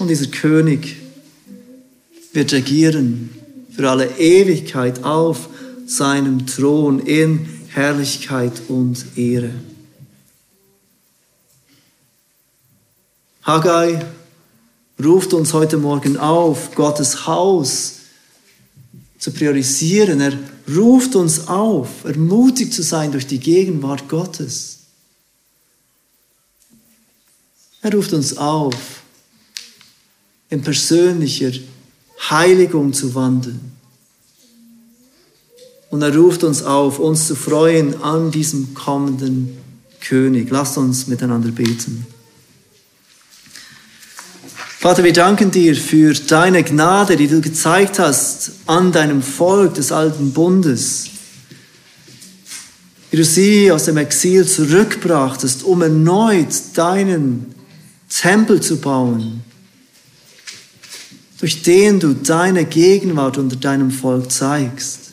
Und 0.00 0.08
dieser 0.08 0.26
König 0.26 0.96
wird 2.32 2.52
regieren 2.52 3.30
für 3.70 3.88
alle 3.88 4.18
Ewigkeit 4.18 5.04
auf 5.04 5.48
seinem 5.86 6.48
Thron 6.48 6.98
in 6.98 7.48
Herrlichkeit 7.68 8.60
und 8.66 9.06
Ehre. 9.16 9.52
Haggai 13.44 14.04
ruft 15.00 15.32
uns 15.32 15.52
heute 15.52 15.76
Morgen 15.76 16.16
auf, 16.16 16.74
Gottes 16.74 17.24
Haus 17.24 17.97
zu 19.18 19.32
priorisieren. 19.32 20.20
Er 20.20 20.38
ruft 20.74 21.16
uns 21.16 21.48
auf, 21.48 22.04
ermutigt 22.04 22.72
zu 22.72 22.82
sein 22.82 23.12
durch 23.12 23.26
die 23.26 23.40
Gegenwart 23.40 24.08
Gottes. 24.08 24.78
Er 27.82 27.92
ruft 27.94 28.12
uns 28.12 28.36
auf, 28.36 29.02
in 30.50 30.62
persönlicher 30.62 31.52
Heiligung 32.30 32.92
zu 32.92 33.14
wandeln. 33.14 33.72
Und 35.90 36.02
er 36.02 36.14
ruft 36.14 36.44
uns 36.44 36.62
auf, 36.62 36.98
uns 36.98 37.26
zu 37.26 37.34
freuen 37.34 38.02
an 38.02 38.30
diesem 38.30 38.74
kommenden 38.74 39.56
König. 40.00 40.50
Lasst 40.50 40.76
uns 40.76 41.06
miteinander 41.06 41.50
beten. 41.50 42.06
Vater, 44.80 45.02
wir 45.02 45.12
danken 45.12 45.50
dir 45.50 45.74
für 45.74 46.14
deine 46.14 46.62
Gnade, 46.62 47.16
die 47.16 47.26
du 47.26 47.40
gezeigt 47.40 47.98
hast 47.98 48.52
an 48.66 48.92
deinem 48.92 49.22
Volk 49.22 49.74
des 49.74 49.90
alten 49.90 50.32
Bundes. 50.32 51.10
Wie 53.10 53.16
du 53.16 53.24
sie 53.24 53.72
aus 53.72 53.86
dem 53.86 53.96
Exil 53.96 54.46
zurückbrachtest, 54.46 55.64
um 55.64 55.82
erneut 55.82 56.54
deinen 56.74 57.54
Tempel 58.08 58.60
zu 58.60 58.76
bauen 58.76 59.42
durch 61.40 61.62
den 61.62 62.00
du 62.00 62.14
deine 62.14 62.64
Gegenwart 62.64 63.38
unter 63.38 63.56
deinem 63.56 63.90
Volk 63.90 64.30
zeigst. 64.30 65.07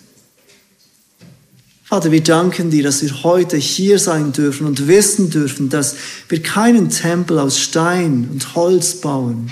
Vater, 1.95 2.11
wir 2.11 2.23
danken 2.23 2.71
dir, 2.71 2.83
dass 2.83 3.01
wir 3.03 3.23
heute 3.23 3.55
hier 3.55 3.99
sein 3.99 4.33
dürfen 4.33 4.67
und 4.67 4.89
wissen 4.89 5.29
dürfen, 5.29 5.69
dass 5.69 5.95
wir 6.27 6.43
keinen 6.43 6.89
Tempel 6.89 7.39
aus 7.39 7.57
Stein 7.57 8.27
und 8.33 8.53
Holz 8.53 8.95
bauen, 8.95 9.49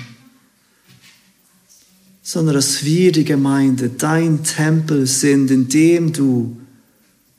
sondern 2.22 2.56
dass 2.56 2.84
wir 2.84 3.14
die 3.14 3.24
Gemeinde 3.24 3.88
dein 3.88 4.44
Tempel 4.44 5.08
sind, 5.08 5.52
in 5.52 5.70
dem 5.70 6.12
du 6.12 6.58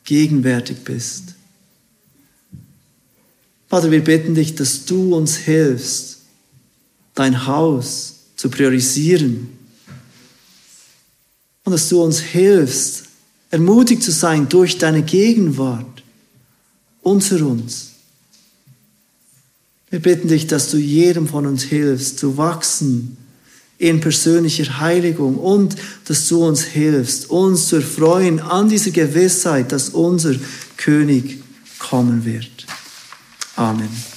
gegenwärtig 0.05 0.79
bist. 0.85 1.35
Vater, 3.69 3.91
wir 3.91 4.03
bitten 4.03 4.35
dich, 4.35 4.55
dass 4.55 4.87
du 4.87 5.15
uns 5.15 5.37
hilfst, 5.37 6.21
dein 7.15 7.47
Haus 7.47 8.21
zu 8.37 8.49
priorisieren. 8.49 9.51
Und 11.65 11.73
dass 11.73 11.91
du 11.91 12.03
uns 12.03 12.21
hilfst, 12.21 13.04
ermutigt 13.55 14.03
zu 14.03 14.11
sein 14.11 14.49
durch 14.49 14.79
deine 14.79 15.03
Gegenwart 15.03 16.03
unter 17.03 17.47
uns. 17.47 17.93
Wir 19.91 20.01
bitten 20.01 20.27
dich, 20.27 20.49
dass 20.49 20.73
du 20.73 20.77
jedem 20.77 21.29
von 21.29 21.47
uns 21.47 21.63
hilfst, 21.63 22.19
zu 22.19 22.37
wachsen 22.37 23.17
in 23.79 24.01
persönlicher 24.01 24.81
Heiligung 24.81 25.37
und 25.37 25.77
dass 26.07 26.27
du 26.27 26.45
uns 26.45 26.63
hilfst, 26.63 27.31
uns 27.31 27.69
zu 27.69 27.77
erfreuen 27.77 28.41
an 28.41 28.69
dieser 28.69 28.91
Gewissheit, 28.91 29.71
dass 29.71 29.91
unser 29.91 30.35
König 30.77 31.41
kommen 31.79 32.25
wird. 32.25 32.67
Amen. 33.55 34.14